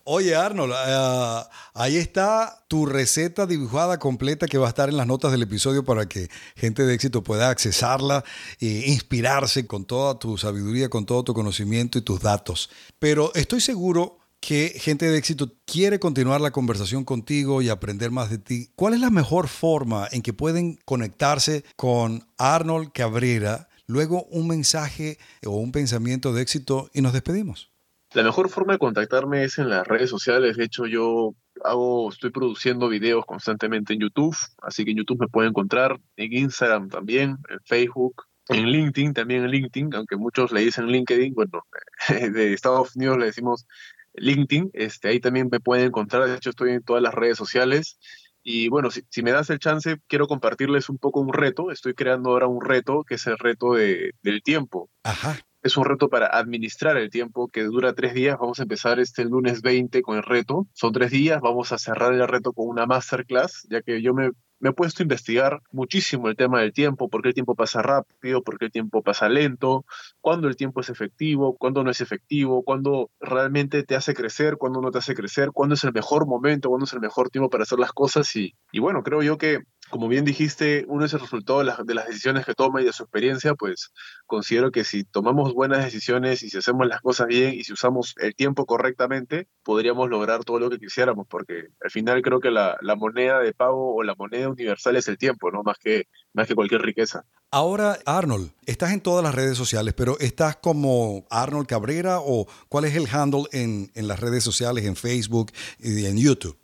Oye, 0.04 0.34
Arnold, 0.34 0.72
uh, 0.72 1.48
ahí 1.74 1.96
está 1.96 2.64
tu 2.68 2.86
receta 2.86 3.46
dibujada 3.46 3.98
completa 3.98 4.46
que 4.46 4.56
va 4.56 4.66
a 4.66 4.70
estar 4.70 4.88
en 4.88 4.96
las 4.96 5.06
notas 5.06 5.30
del 5.30 5.42
episodio 5.42 5.84
para 5.84 6.08
que 6.08 6.28
gente 6.56 6.84
de 6.84 6.94
éxito 6.94 7.22
pueda 7.22 7.50
accesarla 7.50 8.24
e 8.58 8.84
inspirarse 8.86 9.66
con 9.66 9.84
toda 9.84 10.18
tu 10.18 10.38
sabiduría, 10.38 10.88
con 10.88 11.04
todo 11.04 11.22
tu 11.22 11.34
conocimiento 11.34 11.98
y 11.98 12.02
tus 12.02 12.22
datos. 12.22 12.70
Pero 12.98 13.30
estoy 13.34 13.60
seguro 13.60 14.19
que 14.40 14.72
gente 14.76 15.08
de 15.08 15.18
éxito 15.18 15.52
quiere 15.66 15.98
continuar 15.98 16.40
la 16.40 16.50
conversación 16.50 17.04
contigo 17.04 17.62
y 17.62 17.68
aprender 17.68 18.10
más 18.10 18.30
de 18.30 18.38
ti, 18.38 18.70
¿cuál 18.74 18.94
es 18.94 19.00
la 19.00 19.10
mejor 19.10 19.48
forma 19.48 20.08
en 20.10 20.22
que 20.22 20.32
pueden 20.32 20.78
conectarse 20.84 21.64
con 21.76 22.24
Arnold 22.38 22.92
Cabrera? 22.92 23.68
Luego 23.86 24.24
un 24.30 24.48
mensaje 24.48 25.18
o 25.44 25.56
un 25.56 25.72
pensamiento 25.72 26.32
de 26.32 26.42
éxito 26.42 26.90
y 26.94 27.02
nos 27.02 27.12
despedimos. 27.12 27.70
La 28.12 28.22
mejor 28.22 28.48
forma 28.48 28.72
de 28.72 28.78
contactarme 28.78 29.44
es 29.44 29.58
en 29.58 29.68
las 29.68 29.86
redes 29.86 30.10
sociales. 30.10 30.56
De 30.56 30.64
hecho, 30.64 30.86
yo 30.86 31.34
hago, 31.62 32.10
estoy 32.10 32.30
produciendo 32.30 32.88
videos 32.88 33.24
constantemente 33.26 33.92
en 33.92 34.00
YouTube, 34.00 34.36
así 34.62 34.84
que 34.84 34.92
en 34.92 34.98
YouTube 34.98 35.20
me 35.20 35.28
pueden 35.28 35.50
encontrar, 35.50 36.00
en 36.16 36.32
Instagram 36.32 36.88
también, 36.88 37.36
en 37.48 37.60
Facebook, 37.64 38.24
en 38.48 38.66
LinkedIn, 38.66 39.14
también 39.14 39.44
en 39.44 39.50
LinkedIn, 39.50 39.94
aunque 39.94 40.16
muchos 40.16 40.50
le 40.50 40.62
dicen 40.62 40.88
LinkedIn, 40.88 41.34
bueno, 41.34 41.64
de 42.08 42.52
Estados 42.52 42.96
Unidos 42.96 43.18
le 43.18 43.26
decimos 43.26 43.66
LinkedIn, 44.14 44.70
este, 44.72 45.08
ahí 45.08 45.20
también 45.20 45.48
me 45.50 45.60
pueden 45.60 45.86
encontrar, 45.86 46.28
de 46.28 46.36
hecho 46.36 46.50
estoy 46.50 46.72
en 46.72 46.82
todas 46.82 47.02
las 47.02 47.14
redes 47.14 47.38
sociales. 47.38 47.98
Y 48.42 48.68
bueno, 48.68 48.90
si, 48.90 49.02
si, 49.10 49.22
me 49.22 49.32
das 49.32 49.50
el 49.50 49.58
chance, 49.58 49.98
quiero 50.06 50.26
compartirles 50.26 50.88
un 50.88 50.98
poco 50.98 51.20
un 51.20 51.32
reto. 51.32 51.70
Estoy 51.70 51.94
creando 51.94 52.30
ahora 52.30 52.46
un 52.46 52.64
reto 52.64 53.04
que 53.04 53.16
es 53.16 53.26
el 53.26 53.38
reto 53.38 53.74
de, 53.74 54.12
del 54.22 54.42
tiempo. 54.42 54.88
Ajá. 55.04 55.38
Es 55.62 55.76
un 55.76 55.84
reto 55.84 56.08
para 56.08 56.26
administrar 56.26 56.96
el 56.96 57.10
tiempo 57.10 57.48
que 57.48 57.64
dura 57.64 57.92
tres 57.92 58.14
días. 58.14 58.38
Vamos 58.40 58.58
a 58.58 58.62
empezar 58.62 58.98
este 58.98 59.26
lunes 59.26 59.60
20 59.60 60.00
con 60.00 60.16
el 60.16 60.22
reto. 60.22 60.66
Son 60.72 60.90
tres 60.92 61.10
días. 61.10 61.40
Vamos 61.42 61.70
a 61.72 61.78
cerrar 61.78 62.14
el 62.14 62.26
reto 62.26 62.54
con 62.54 62.66
una 62.68 62.86
masterclass, 62.86 63.66
ya 63.68 63.82
que 63.82 64.00
yo 64.00 64.14
me 64.14 64.30
me 64.60 64.70
he 64.70 64.72
puesto 64.72 65.02
a 65.02 65.04
investigar 65.04 65.60
muchísimo 65.72 66.28
el 66.28 66.36
tema 66.36 66.60
del 66.60 66.72
tiempo, 66.72 67.08
por 67.08 67.22
qué 67.22 67.28
el 67.28 67.34
tiempo 67.34 67.54
pasa 67.54 67.82
rápido, 67.82 68.42
por 68.42 68.58
qué 68.58 68.66
el 68.66 68.70
tiempo 68.70 69.02
pasa 69.02 69.28
lento, 69.28 69.84
cuándo 70.20 70.48
el 70.48 70.56
tiempo 70.56 70.80
es 70.80 70.90
efectivo, 70.90 71.56
cuándo 71.56 71.82
no 71.82 71.90
es 71.90 72.00
efectivo, 72.00 72.62
cuándo 72.62 73.10
realmente 73.20 73.82
te 73.82 73.96
hace 73.96 74.14
crecer, 74.14 74.56
cuándo 74.58 74.80
no 74.80 74.90
te 74.90 74.98
hace 74.98 75.14
crecer, 75.14 75.50
cuándo 75.52 75.74
es 75.74 75.84
el 75.84 75.92
mejor 75.92 76.26
momento, 76.26 76.68
cuándo 76.68 76.84
es 76.84 76.92
el 76.92 77.00
mejor 77.00 77.30
tiempo 77.30 77.50
para 77.50 77.64
hacer 77.64 77.78
las 77.78 77.92
cosas. 77.92 78.36
Y, 78.36 78.54
y 78.70 78.78
bueno, 78.78 79.02
creo 79.02 79.22
yo 79.22 79.38
que 79.38 79.60
como 79.90 80.08
bien 80.08 80.24
dijiste, 80.24 80.84
uno 80.88 81.04
es 81.04 81.12
el 81.12 81.20
resultado 81.20 81.58
de 81.58 81.66
las, 81.66 81.84
de 81.84 81.94
las 81.94 82.06
decisiones 82.06 82.46
que 82.46 82.54
toma 82.54 82.80
y 82.80 82.84
de 82.84 82.92
su 82.92 83.02
experiencia, 83.02 83.54
pues 83.54 83.92
considero 84.26 84.70
que 84.70 84.84
si 84.84 85.04
tomamos 85.04 85.52
buenas 85.52 85.84
decisiones 85.84 86.42
y 86.42 86.48
si 86.48 86.58
hacemos 86.58 86.86
las 86.86 87.00
cosas 87.00 87.26
bien 87.26 87.54
y 87.54 87.64
si 87.64 87.72
usamos 87.72 88.14
el 88.18 88.34
tiempo 88.34 88.66
correctamente, 88.66 89.48
podríamos 89.62 90.08
lograr 90.08 90.44
todo 90.44 90.60
lo 90.60 90.70
que 90.70 90.78
quisiéramos, 90.78 91.26
porque 91.28 91.68
al 91.82 91.90
final 91.90 92.22
creo 92.22 92.40
que 92.40 92.50
la, 92.50 92.78
la 92.80 92.94
moneda 92.94 93.40
de 93.40 93.52
pago 93.52 93.94
o 93.94 94.02
la 94.02 94.14
moneda 94.14 94.48
universal 94.48 94.96
es 94.96 95.08
el 95.08 95.18
tiempo, 95.18 95.50
¿no? 95.50 95.62
Más 95.62 95.76
que, 95.78 96.06
más 96.32 96.46
que 96.46 96.54
cualquier 96.54 96.82
riqueza. 96.82 97.24
Ahora, 97.50 97.98
Arnold, 98.06 98.52
estás 98.66 98.92
en 98.92 99.00
todas 99.00 99.24
las 99.24 99.34
redes 99.34 99.58
sociales, 99.58 99.92
pero 99.94 100.16
¿estás 100.20 100.54
como 100.54 101.26
Arnold 101.30 101.66
Cabrera 101.66 102.20
o 102.20 102.46
cuál 102.68 102.84
es 102.84 102.94
el 102.94 103.08
handle 103.12 103.44
en, 103.50 103.90
en 103.94 104.06
las 104.06 104.20
redes 104.20 104.44
sociales, 104.44 104.84
en 104.84 104.94
Facebook 104.94 105.50
y 105.80 106.06
en 106.06 106.16
YouTube? 106.16 106.59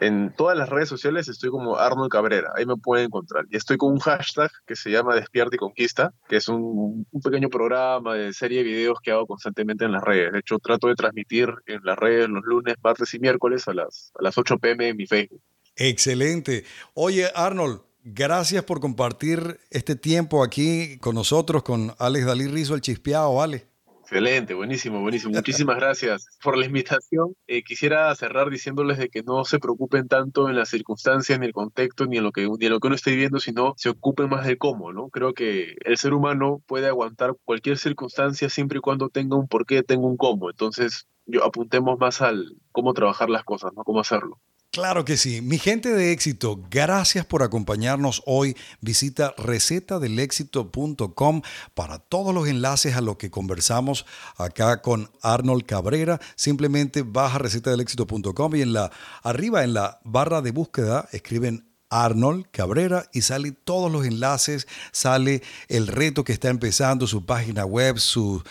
En 0.00 0.32
todas 0.34 0.56
las 0.56 0.68
redes 0.68 0.88
sociales 0.88 1.28
estoy 1.28 1.50
como 1.50 1.76
Arnold 1.76 2.10
Cabrera, 2.10 2.52
ahí 2.56 2.66
me 2.66 2.76
pueden 2.76 3.06
encontrar. 3.06 3.44
Y 3.50 3.56
estoy 3.56 3.76
con 3.76 3.92
un 3.92 3.98
hashtag 3.98 4.50
que 4.66 4.76
se 4.76 4.90
llama 4.90 5.14
Despierta 5.14 5.56
y 5.56 5.58
Conquista, 5.58 6.12
que 6.28 6.36
es 6.36 6.48
un, 6.48 7.06
pequeño 7.22 7.48
programa 7.48 8.14
de 8.14 8.32
serie 8.32 8.58
de 8.58 8.64
videos 8.64 8.98
que 9.02 9.10
hago 9.10 9.26
constantemente 9.26 9.84
en 9.84 9.92
las 9.92 10.02
redes. 10.02 10.32
De 10.32 10.38
hecho, 10.40 10.58
trato 10.58 10.88
de 10.88 10.94
transmitir 10.94 11.52
en 11.66 11.80
las 11.84 11.98
redes 11.98 12.28
los 12.28 12.42
lunes, 12.44 12.76
martes 12.82 13.12
y 13.14 13.18
miércoles 13.18 13.68
a 13.68 13.74
las, 13.74 14.12
a 14.18 14.22
las 14.22 14.36
8 14.36 14.58
pm 14.58 14.88
en 14.88 14.96
mi 14.96 15.06
Facebook. 15.06 15.40
Excelente. 15.76 16.64
Oye, 16.94 17.28
Arnold, 17.34 17.80
gracias 18.04 18.64
por 18.64 18.80
compartir 18.80 19.60
este 19.70 19.96
tiempo 19.96 20.42
aquí 20.42 20.98
con 20.98 21.14
nosotros, 21.14 21.62
con 21.62 21.94
Alex 21.98 22.26
Dalí 22.26 22.46
Rizo, 22.46 22.74
el 22.74 22.80
chispeado, 22.80 23.34
¿vale? 23.34 23.69
Excelente, 24.10 24.54
buenísimo, 24.54 25.00
buenísimo. 25.00 25.32
Muchísimas 25.36 25.76
gracias 25.76 26.26
por 26.42 26.58
la 26.58 26.66
invitación. 26.66 27.36
Eh, 27.46 27.62
quisiera 27.62 28.12
cerrar 28.16 28.50
diciéndoles 28.50 28.98
de 28.98 29.08
que 29.08 29.22
no 29.22 29.44
se 29.44 29.60
preocupen 29.60 30.08
tanto 30.08 30.48
en 30.48 30.56
las 30.56 30.68
circunstancias, 30.68 31.38
ni 31.38 31.46
el 31.46 31.52
contexto, 31.52 32.06
ni 32.06 32.16
en 32.16 32.24
lo 32.24 32.32
que, 32.32 32.48
ni 32.58 32.66
en 32.66 32.72
lo 32.72 32.80
que 32.80 32.88
uno 32.88 32.96
esté 32.96 33.12
viviendo, 33.12 33.38
sino 33.38 33.74
se 33.76 33.90
ocupen 33.90 34.28
más 34.28 34.44
del 34.44 34.58
cómo, 34.58 34.92
¿no? 34.92 35.10
Creo 35.10 35.32
que 35.32 35.76
el 35.84 35.96
ser 35.96 36.12
humano 36.12 36.60
puede 36.66 36.88
aguantar 36.88 37.36
cualquier 37.44 37.78
circunstancia 37.78 38.48
siempre 38.48 38.78
y 38.78 38.80
cuando 38.80 39.10
tenga 39.10 39.36
un 39.36 39.46
porqué, 39.46 39.84
tenga 39.84 40.08
un 40.08 40.16
cómo. 40.16 40.50
Entonces, 40.50 41.06
yo 41.26 41.44
apuntemos 41.44 41.96
más 42.00 42.20
al 42.20 42.56
cómo 42.72 42.94
trabajar 42.94 43.30
las 43.30 43.44
cosas, 43.44 43.72
¿no? 43.76 43.84
Cómo 43.84 44.00
hacerlo. 44.00 44.40
Claro 44.72 45.04
que 45.04 45.16
sí. 45.16 45.42
Mi 45.42 45.58
gente 45.58 45.92
de 45.92 46.12
éxito, 46.12 46.64
gracias 46.70 47.26
por 47.26 47.42
acompañarnos 47.42 48.22
hoy. 48.24 48.56
Visita 48.80 49.34
recetadelexito.com 49.36 51.42
para 51.74 51.98
todos 51.98 52.32
los 52.32 52.46
enlaces 52.46 52.94
a 52.94 53.00
lo 53.00 53.18
que 53.18 53.32
conversamos 53.32 54.06
acá 54.36 54.80
con 54.80 55.10
Arnold 55.22 55.66
Cabrera. 55.66 56.20
Simplemente 56.36 57.02
baja 57.02 57.38
recetadelexito.com 57.38 58.54
y 58.54 58.62
en 58.62 58.72
la 58.72 58.92
arriba 59.24 59.64
en 59.64 59.74
la 59.74 59.98
barra 60.04 60.40
de 60.40 60.52
búsqueda 60.52 61.08
escriben 61.10 61.69
Arnold 61.90 62.46
Cabrera 62.50 63.08
y 63.12 63.22
sale 63.22 63.52
todos 63.52 63.90
los 63.90 64.06
enlaces, 64.06 64.66
sale 64.92 65.42
el 65.68 65.86
reto 65.86 66.24
que 66.24 66.32
está 66.32 66.48
empezando, 66.48 67.06
su 67.06 67.26
página 67.26 67.64
web, 67.64 67.98
sus 67.98 68.42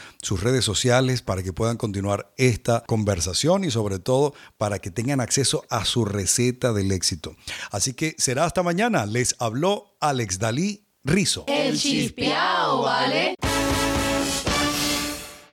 redes 0.41 0.65
sociales 0.65 1.21
para 1.21 1.41
que 1.41 1.53
puedan 1.53 1.77
continuar 1.77 2.31
esta 2.37 2.83
conversación 2.85 3.63
y 3.63 3.71
sobre 3.71 3.99
todo 3.99 4.33
para 4.57 4.79
que 4.79 4.91
tengan 4.91 5.21
acceso 5.21 5.65
a 5.69 5.85
su 5.85 6.05
receta 6.05 6.73
del 6.73 6.91
éxito. 6.91 7.35
Así 7.71 7.93
que 7.93 8.15
será 8.17 8.45
hasta 8.45 8.63
mañana. 8.63 9.05
Les 9.05 9.35
habló 9.39 9.95
Alex 9.99 10.39
Dalí 10.39 10.85
Rizo. 11.03 11.45
El 11.47 11.79
chispeao, 11.79 12.83
¿vale? 12.83 13.35